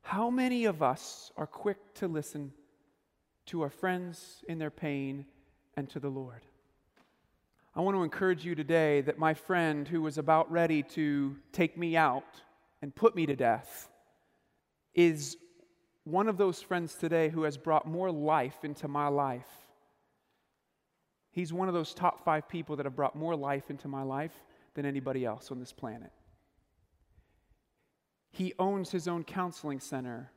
how 0.03 0.31
many 0.31 0.67
of 0.67 0.85
us 0.85 1.33
are 1.37 1.49
quick 1.49 1.95
to 1.95 2.07
listen 2.07 2.53
to 3.47 3.63
our 3.63 3.71
friends 3.71 4.45
in 4.49 4.59
their 4.59 4.71
pain 4.71 5.27
and 5.77 5.91
to 5.91 5.99
the 5.99 6.09
Lord? 6.09 6.43
I 7.75 7.81
want 7.81 7.97
to 7.97 8.05
encourage 8.05 8.45
you 8.45 8.55
today 8.55 9.01
that 9.01 9.19
my 9.19 9.35
friend 9.35 9.89
who 9.89 10.01
was 10.01 10.17
about 10.17 10.49
ready 10.49 10.85
to 10.85 11.35
take 11.51 11.77
me 11.77 11.97
out 11.97 12.41
and 12.83 12.95
put 12.95 13.17
me 13.17 13.27
to 13.27 13.35
death 13.35 13.89
is 14.95 15.39
one 16.05 16.29
of 16.29 16.37
those 16.37 16.63
friends 16.63 16.95
today 16.95 17.31
who 17.31 17.43
has 17.43 17.57
brought 17.57 17.89
more 17.89 18.13
life 18.13 18.65
into 18.65 18.87
my 18.87 19.09
life. 19.09 19.66
He's 21.37 21.53
one 21.53 21.69
of 21.69 21.75
those 21.75 21.93
top 21.93 22.25
five 22.25 22.49
people 22.49 22.77
that 22.77 22.87
have 22.87 22.97
brought 22.97 23.15
more 23.15 23.37
life 23.37 23.69
into 23.69 23.89
my 23.89 24.03
life 24.03 24.33
than 24.73 24.87
anybody 24.87 25.23
else 25.27 25.51
on 25.51 25.61
this 25.61 25.71
planet. 25.71 26.11
He 28.33 28.55
owns 28.59 28.91
his 28.91 29.07
own 29.07 29.23
counseling 29.23 29.79
center. 29.79 30.33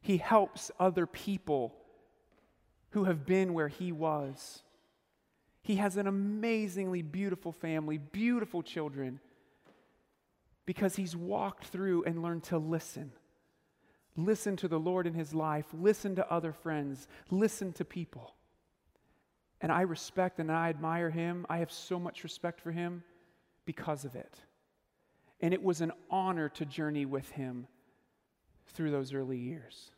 He 0.00 0.18
helps 0.18 0.70
other 0.78 1.06
people 1.06 1.74
who 2.90 3.02
have 3.02 3.26
been 3.26 3.52
where 3.52 3.66
he 3.66 3.90
was. 3.90 4.62
He 5.60 5.74
has 5.76 5.96
an 5.96 6.06
amazingly 6.06 7.02
beautiful 7.02 7.50
family, 7.50 7.98
beautiful 7.98 8.62
children, 8.62 9.18
because 10.66 10.94
he's 10.94 11.16
walked 11.16 11.64
through 11.64 12.04
and 12.04 12.22
learned 12.22 12.44
to 12.44 12.58
listen. 12.58 13.10
Listen 14.16 14.54
to 14.58 14.68
the 14.68 14.78
Lord 14.78 15.08
in 15.08 15.14
his 15.14 15.34
life, 15.34 15.66
listen 15.72 16.14
to 16.14 16.32
other 16.32 16.52
friends, 16.52 17.08
listen 17.28 17.72
to 17.72 17.84
people. 17.84 18.36
And 19.62 19.72
I 19.72 19.82
respect 19.82 20.40
and 20.40 20.50
I 20.50 20.68
admire 20.68 21.08
him. 21.08 21.46
I 21.48 21.58
have 21.58 21.72
so 21.72 21.98
much 21.98 22.24
respect 22.24 22.60
for 22.60 22.72
him 22.72 23.04
because 23.64 24.04
of 24.04 24.16
it. 24.16 24.34
And 25.40 25.54
it 25.54 25.62
was 25.62 25.80
an 25.80 25.92
honor 26.10 26.48
to 26.50 26.66
journey 26.66 27.06
with 27.06 27.30
him 27.30 27.66
through 28.74 28.90
those 28.90 29.14
early 29.14 29.38
years. 29.38 29.90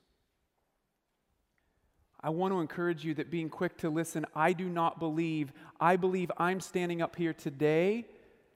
I 2.20 2.30
want 2.30 2.52
to 2.54 2.60
encourage 2.60 3.04
you 3.04 3.14
that 3.14 3.30
being 3.30 3.50
quick 3.50 3.78
to 3.78 3.90
listen, 3.90 4.24
I 4.34 4.52
do 4.52 4.68
not 4.68 4.98
believe, 4.98 5.52
I 5.80 5.96
believe 5.96 6.30
I'm 6.38 6.60
standing 6.60 7.02
up 7.02 7.16
here 7.16 7.34
today 7.34 8.06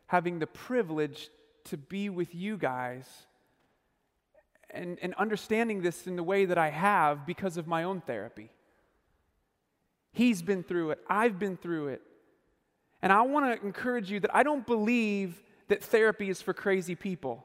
having 0.07 0.39
the 0.39 0.47
privilege 0.47 1.29
to 1.65 1.77
be 1.77 2.09
with 2.09 2.35
you 2.35 2.57
guys 2.57 3.07
and, 4.71 4.99
and 5.01 5.15
understanding 5.15 5.83
this 5.83 6.07
in 6.07 6.17
the 6.17 6.23
way 6.23 6.47
that 6.47 6.59
I 6.59 6.71
have 6.71 7.27
because 7.27 7.57
of 7.57 7.67
my 7.67 7.85
own 7.85 8.01
therapy. 8.01 8.51
He's 10.13 10.43
been 10.43 10.63
through 10.63 10.93
it, 10.93 11.01
I've 11.09 11.39
been 11.39 11.57
through 11.57 11.89
it. 11.89 12.03
And 13.01 13.13
I 13.13 13.23
want 13.23 13.61
to 13.61 13.65
encourage 13.65 14.11
you 14.11 14.21
that 14.21 14.35
I 14.35 14.43
don't 14.43 14.67
believe 14.67 15.41
that 15.69 15.85
therapy 15.85 16.31
is 16.31 16.43
for 16.43 16.53
crazy 16.53 16.95
people. 16.95 17.45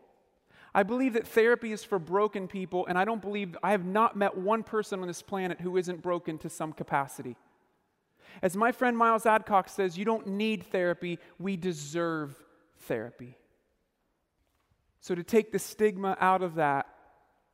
I 0.75 0.81
believe 0.81 1.13
that 1.13 1.27
therapy 1.27 1.71
is 1.71 1.83
for 1.83 1.99
broken 1.99 2.47
people, 2.47 2.87
and 2.87 2.97
I 2.97 3.05
don't 3.05 3.21
believe, 3.21 3.55
I 3.61 3.71
have 3.71 3.85
not 3.85 4.15
met 4.15 4.35
one 4.35 4.63
person 4.63 5.01
on 5.01 5.07
this 5.07 5.21
planet 5.21 5.61
who 5.61 5.77
isn't 5.77 6.01
broken 6.01 6.39
to 6.39 6.49
some 6.49 6.73
capacity. 6.73 7.35
As 8.41 8.57
my 8.57 8.71
friend 8.71 8.97
Miles 8.97 9.25
Adcox 9.25 9.69
says, 9.69 9.97
you 9.97 10.05
don't 10.05 10.25
need 10.25 10.63
therapy, 10.63 11.19
we 11.37 11.55
deserve 11.55 12.35
therapy. 12.79 13.37
So, 14.99 15.13
to 15.13 15.23
take 15.23 15.51
the 15.51 15.59
stigma 15.59 16.17
out 16.19 16.41
of 16.41 16.55
that, 16.55 16.87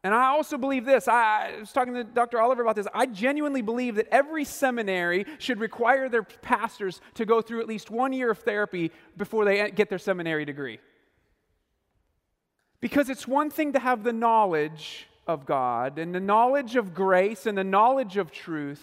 and 0.03 0.13
I 0.13 0.27
also 0.27 0.57
believe 0.57 0.85
this. 0.85 1.07
I, 1.07 1.51
I 1.55 1.59
was 1.59 1.73
talking 1.73 1.93
to 1.93 2.05
Dr. 2.05 2.39
Oliver 2.39 2.61
about 2.61 2.77
this. 2.77 2.87
I 2.93 3.05
genuinely 3.05 3.61
believe 3.61 3.95
that 3.95 4.07
every 4.11 4.45
seminary 4.45 5.25
should 5.39 5.59
require 5.59 6.07
their 6.07 6.23
pastors 6.23 7.01
to 7.15 7.25
go 7.25 7.41
through 7.41 7.61
at 7.61 7.67
least 7.67 7.91
one 7.91 8.13
year 8.13 8.31
of 8.31 8.39
therapy 8.39 8.91
before 9.17 9.43
they 9.43 9.69
get 9.71 9.89
their 9.89 9.99
seminary 9.99 10.45
degree. 10.45 10.79
Because 12.79 13.09
it's 13.09 13.27
one 13.27 13.49
thing 13.49 13.73
to 13.73 13.79
have 13.79 14.03
the 14.03 14.13
knowledge 14.13 15.07
of 15.27 15.45
God 15.45 15.99
and 15.99 16.15
the 16.15 16.21
knowledge 16.21 16.77
of 16.77 16.93
grace 16.93 17.45
and 17.45 17.57
the 17.57 17.63
knowledge 17.65 18.15
of 18.15 18.31
truth, 18.31 18.81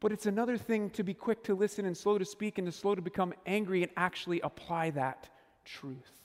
but 0.00 0.10
it's 0.10 0.26
another 0.26 0.58
thing 0.58 0.90
to 0.90 1.04
be 1.04 1.14
quick 1.14 1.44
to 1.44 1.54
listen 1.54 1.86
and 1.86 1.96
slow 1.96 2.18
to 2.18 2.24
speak 2.24 2.58
and 2.58 2.66
to 2.66 2.72
slow 2.72 2.96
to 2.96 3.00
become 3.00 3.32
angry 3.46 3.84
and 3.84 3.92
actually 3.96 4.40
apply 4.40 4.90
that 4.90 5.28
truth. 5.64 6.23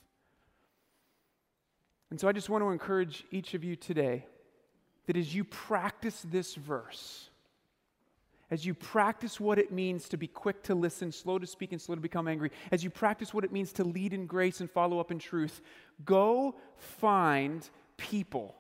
And 2.10 2.20
so 2.20 2.28
I 2.28 2.32
just 2.32 2.50
want 2.50 2.64
to 2.64 2.70
encourage 2.70 3.24
each 3.32 3.54
of 3.54 3.64
you 3.64 3.76
today 3.76 4.26
that 5.06 5.18
as 5.18 5.34
you 5.34 5.44
practice 5.44 6.26
this 6.30 6.56
verse, 6.56 7.30
as 8.52 8.66
you 8.66 8.74
practice 8.74 9.40
what 9.40 9.60
it 9.60 9.72
means 9.72 10.10
to 10.10 10.18
be 10.18 10.28
quick 10.28 10.64
to 10.64 10.76
listen, 10.76 11.12
slow 11.12 11.38
to 11.38 11.46
speak, 11.46 11.72
and 11.72 11.82
slow 11.82 11.96
to 11.96 12.02
become 12.02 12.28
angry, 12.28 12.52
as 12.72 12.84
you 12.84 12.90
practice 12.90 13.34
what 13.34 13.44
it 13.44 13.52
means 13.52 13.72
to 13.74 13.84
lead 13.84 14.14
in 14.14 14.26
grace 14.26 14.60
and 14.60 14.70
follow 14.70 15.00
up 15.00 15.12
in 15.12 15.20
truth, 15.20 15.62
go 16.04 16.56
find 16.78 17.70
people 17.98 18.56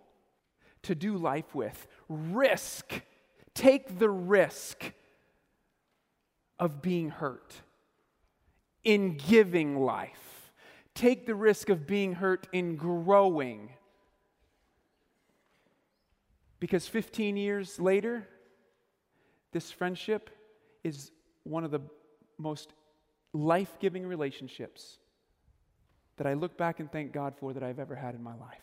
to 0.83 0.93
do 0.93 1.17
life 1.17 1.55
with. 1.55 1.88
Risk, 2.07 3.01
take 3.55 3.97
the 3.97 4.09
risk 4.09 4.91
of 6.59 6.81
being 6.81 7.09
hurt 7.09 7.55
in 8.83 9.17
giving 9.17 9.79
life 9.79 10.28
take 10.95 11.25
the 11.25 11.36
risk 11.36 11.69
of 11.69 11.88
being 11.88 12.13
hurt 12.13 12.47
in 12.52 12.75
growing. 12.75 13.71
Because 16.60 16.88
15 16.88 17.38
years 17.38 17.80
later, 17.80 18.28
this 19.52 19.71
friendship 19.71 20.30
is 20.84 21.12
one 21.43 21.63
of 21.63 21.71
the 21.71 21.82
most 22.38 22.73
life 23.34 23.78
giving 23.80 24.06
relationships 24.06 24.97
that 26.17 26.28
I 26.28 26.34
look 26.34 26.58
back 26.58 26.80
and 26.80 26.91
thank 26.91 27.13
God 27.13 27.34
for 27.36 27.54
that 27.54 27.63
I've 27.63 27.80
ever 27.80 27.95
had 27.95 28.13
in 28.13 28.21
my 28.21 28.36
life. 28.36 28.62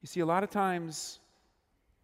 You 0.00 0.08
see, 0.08 0.20
a 0.20 0.26
lot 0.26 0.42
of 0.42 0.50
times 0.50 1.20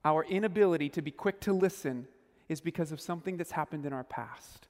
our 0.05 0.25
inability 0.25 0.89
to 0.91 1.03
be 1.03 1.11
quick 1.11 1.41
to 1.41 1.53
listen 1.53 2.07
is 2.49 2.61
because 2.61 2.93
of 2.93 3.01
something 3.01 3.37
that's 3.37 3.51
happened 3.51 3.85
in 3.85 3.93
our 3.93 4.05
past. 4.05 4.68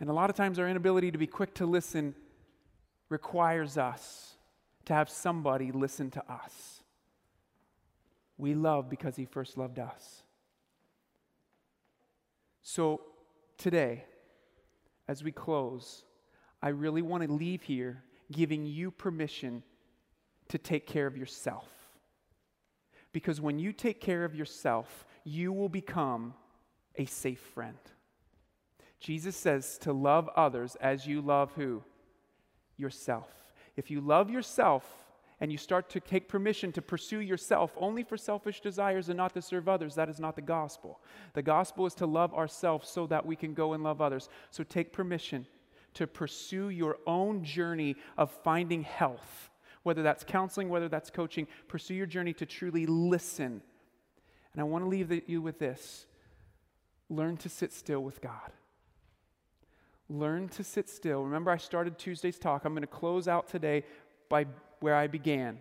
And 0.00 0.08
a 0.08 0.12
lot 0.14 0.30
of 0.30 0.36
times, 0.36 0.58
our 0.58 0.66
inability 0.66 1.10
to 1.10 1.18
be 1.18 1.26
quick 1.26 1.54
to 1.54 1.66
listen 1.66 2.14
requires 3.10 3.76
us 3.76 4.36
to 4.86 4.94
have 4.94 5.10
somebody 5.10 5.70
listen 5.72 6.10
to 6.12 6.32
us. 6.32 6.82
We 8.38 8.54
love 8.54 8.88
because 8.88 9.14
He 9.14 9.26
first 9.26 9.58
loved 9.58 9.78
us. 9.78 10.22
So, 12.62 13.02
today, 13.58 14.04
as 15.06 15.22
we 15.22 15.32
close, 15.32 16.04
I 16.62 16.68
really 16.68 17.02
want 17.02 17.22
to 17.24 17.32
leave 17.32 17.62
here 17.62 18.02
giving 18.32 18.64
you 18.64 18.90
permission 18.90 19.62
to 20.48 20.56
take 20.56 20.86
care 20.86 21.06
of 21.06 21.16
yourself. 21.16 21.68
Because 23.12 23.40
when 23.40 23.58
you 23.58 23.72
take 23.72 24.00
care 24.00 24.24
of 24.24 24.34
yourself, 24.34 25.04
you 25.24 25.52
will 25.52 25.68
become 25.68 26.34
a 26.96 27.04
safe 27.04 27.40
friend. 27.54 27.78
Jesus 29.00 29.34
says 29.34 29.78
to 29.78 29.92
love 29.92 30.28
others 30.36 30.76
as 30.76 31.06
you 31.06 31.22
love 31.22 31.52
who? 31.54 31.82
Yourself. 32.76 33.28
If 33.76 33.90
you 33.90 34.00
love 34.00 34.30
yourself 34.30 34.84
and 35.40 35.50
you 35.50 35.56
start 35.56 35.88
to 35.90 36.00
take 36.00 36.28
permission 36.28 36.70
to 36.72 36.82
pursue 36.82 37.20
yourself 37.20 37.72
only 37.78 38.02
for 38.02 38.18
selfish 38.18 38.60
desires 38.60 39.08
and 39.08 39.16
not 39.16 39.32
to 39.34 39.42
serve 39.42 39.68
others, 39.68 39.94
that 39.94 40.10
is 40.10 40.20
not 40.20 40.36
the 40.36 40.42
gospel. 40.42 41.00
The 41.32 41.42
gospel 41.42 41.86
is 41.86 41.94
to 41.94 42.06
love 42.06 42.34
ourselves 42.34 42.90
so 42.90 43.06
that 43.06 43.24
we 43.24 43.36
can 43.36 43.54
go 43.54 43.72
and 43.72 43.82
love 43.82 44.02
others. 44.02 44.28
So 44.50 44.62
take 44.62 44.92
permission 44.92 45.46
to 45.94 46.06
pursue 46.06 46.68
your 46.68 46.98
own 47.06 47.42
journey 47.42 47.96
of 48.18 48.30
finding 48.30 48.82
health, 48.82 49.50
whether 49.82 50.02
that's 50.02 50.24
counseling, 50.24 50.68
whether 50.68 50.88
that's 50.88 51.10
coaching. 51.10 51.46
Pursue 51.68 51.94
your 51.94 52.06
journey 52.06 52.34
to 52.34 52.44
truly 52.44 52.84
listen. 52.84 53.62
And 54.52 54.60
I 54.60 54.64
want 54.64 54.84
to 54.84 54.88
leave 54.88 55.22
you 55.26 55.40
with 55.40 55.58
this 55.58 56.06
learn 57.08 57.36
to 57.38 57.48
sit 57.48 57.72
still 57.72 58.00
with 58.00 58.20
God. 58.20 58.52
Learn 60.10 60.48
to 60.50 60.64
sit 60.64 60.90
still. 60.90 61.22
Remember, 61.22 61.52
I 61.52 61.56
started 61.56 61.96
Tuesday's 61.96 62.38
talk. 62.38 62.64
I'm 62.64 62.72
going 62.72 62.82
to 62.82 62.88
close 62.88 63.28
out 63.28 63.48
today 63.48 63.84
by 64.28 64.46
where 64.80 64.96
I 64.96 65.06
began. 65.06 65.60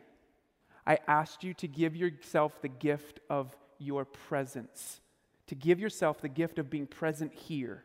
I 0.88 0.98
asked 1.08 1.44
you 1.44 1.54
to 1.54 1.68
give 1.68 1.96
yourself 1.96 2.60
the 2.64 2.68
gift 2.68 3.20
of 3.30 3.56
your 3.78 4.06
presence, 4.06 5.02
to 5.48 5.56
give 5.56 5.80
yourself 5.80 6.20
the 6.20 6.30
gift 6.30 6.58
of 6.58 6.68
being 6.68 6.88
present 6.88 7.32
here. 7.32 7.84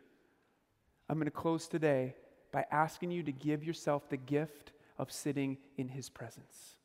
I'm 1.07 1.17
going 1.17 1.25
to 1.25 1.31
close 1.31 1.67
today 1.67 2.15
by 2.51 2.65
asking 2.71 3.11
you 3.11 3.21
to 3.21 3.31
give 3.31 3.63
yourself 3.63 4.09
the 4.09 4.17
gift 4.17 4.71
of 4.97 5.11
sitting 5.11 5.59
in 5.77 5.87
His 5.87 6.09
presence. 6.09 6.77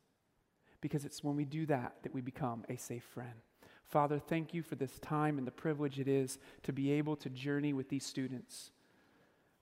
Because 0.83 1.07
it's 1.07 1.25
when 1.25 1.37
we 1.37 1.47
do 1.47 1.65
that 1.67 1.95
that 2.03 2.13
we 2.13 2.21
become 2.21 2.65
a 2.69 2.77
safe 2.77 3.05
friend. 3.15 3.33
Father, 3.87 4.19
thank 4.19 4.53
you 4.53 4.63
for 4.63 4.75
this 4.75 4.99
time 4.99 5.39
and 5.39 5.47
the 5.47 5.53
privilege 5.53 5.99
it 5.99 6.07
is 6.07 6.39
to 6.65 6.73
be 6.73 6.93
able 6.93 7.17
to 7.17 7.31
journey 7.31 7.73
with 7.73 7.89
these 7.89 8.05
students. 8.05 8.73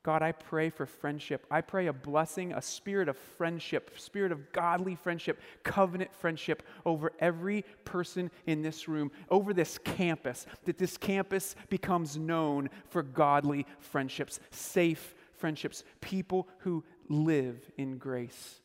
God, 0.05 0.23
I 0.23 0.33
pray 0.33 0.71
for 0.71 0.87
friendship. 0.87 1.45
I 1.51 1.61
pray 1.61 1.89
a 1.89 1.93
blessing, 1.93 2.53
a 2.53 2.63
spirit 2.63 3.09
of 3.09 3.17
friendship, 3.17 3.91
spirit 3.99 4.33
of 4.33 4.53
godly 4.53 4.95
friendship, 4.95 5.41
covenant 5.65 6.15
friendship 6.15 6.63
over 6.87 7.13
every 7.19 7.65
person 7.85 8.31
in 8.47 8.63
this 8.63 8.89
room, 8.89 9.11
over 9.29 9.53
this 9.53 9.77
campus, 9.79 10.47
that 10.65 10.79
this 10.79 10.97
campus 10.97 11.57
becomes 11.69 12.17
known 12.17 12.71
for 12.89 13.03
godly 13.03 13.67
friendships, 13.81 14.41
safe 14.51 15.15
friendships, 15.37 15.85
people 16.01 16.49
who 16.59 16.85
live 17.09 17.71
in 17.77 17.99
grace 17.99 18.61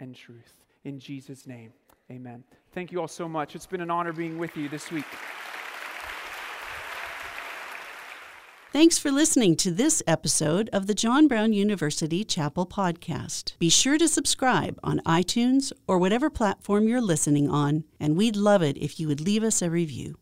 and 0.00 0.14
truth. 0.14 0.64
In 0.84 1.00
Jesus' 1.00 1.46
name, 1.46 1.72
amen. 2.10 2.44
Thank 2.72 2.92
you 2.92 3.00
all 3.00 3.08
so 3.08 3.28
much. 3.28 3.56
It's 3.56 3.66
been 3.66 3.80
an 3.80 3.90
honor 3.90 4.12
being 4.12 4.38
with 4.38 4.56
you 4.56 4.68
this 4.68 4.90
week. 4.90 5.04
Thanks 8.76 8.98
for 8.98 9.10
listening 9.10 9.56
to 9.56 9.70
this 9.70 10.02
episode 10.06 10.68
of 10.70 10.86
the 10.86 10.92
John 10.92 11.28
Brown 11.28 11.54
University 11.54 12.24
Chapel 12.24 12.66
Podcast. 12.66 13.54
Be 13.58 13.70
sure 13.70 13.96
to 13.96 14.06
subscribe 14.06 14.78
on 14.84 15.00
iTunes 15.06 15.72
or 15.88 15.96
whatever 15.96 16.28
platform 16.28 16.86
you're 16.86 17.00
listening 17.00 17.48
on, 17.48 17.84
and 17.98 18.18
we'd 18.18 18.36
love 18.36 18.60
it 18.60 18.76
if 18.76 19.00
you 19.00 19.08
would 19.08 19.22
leave 19.22 19.42
us 19.42 19.62
a 19.62 19.70
review. 19.70 20.18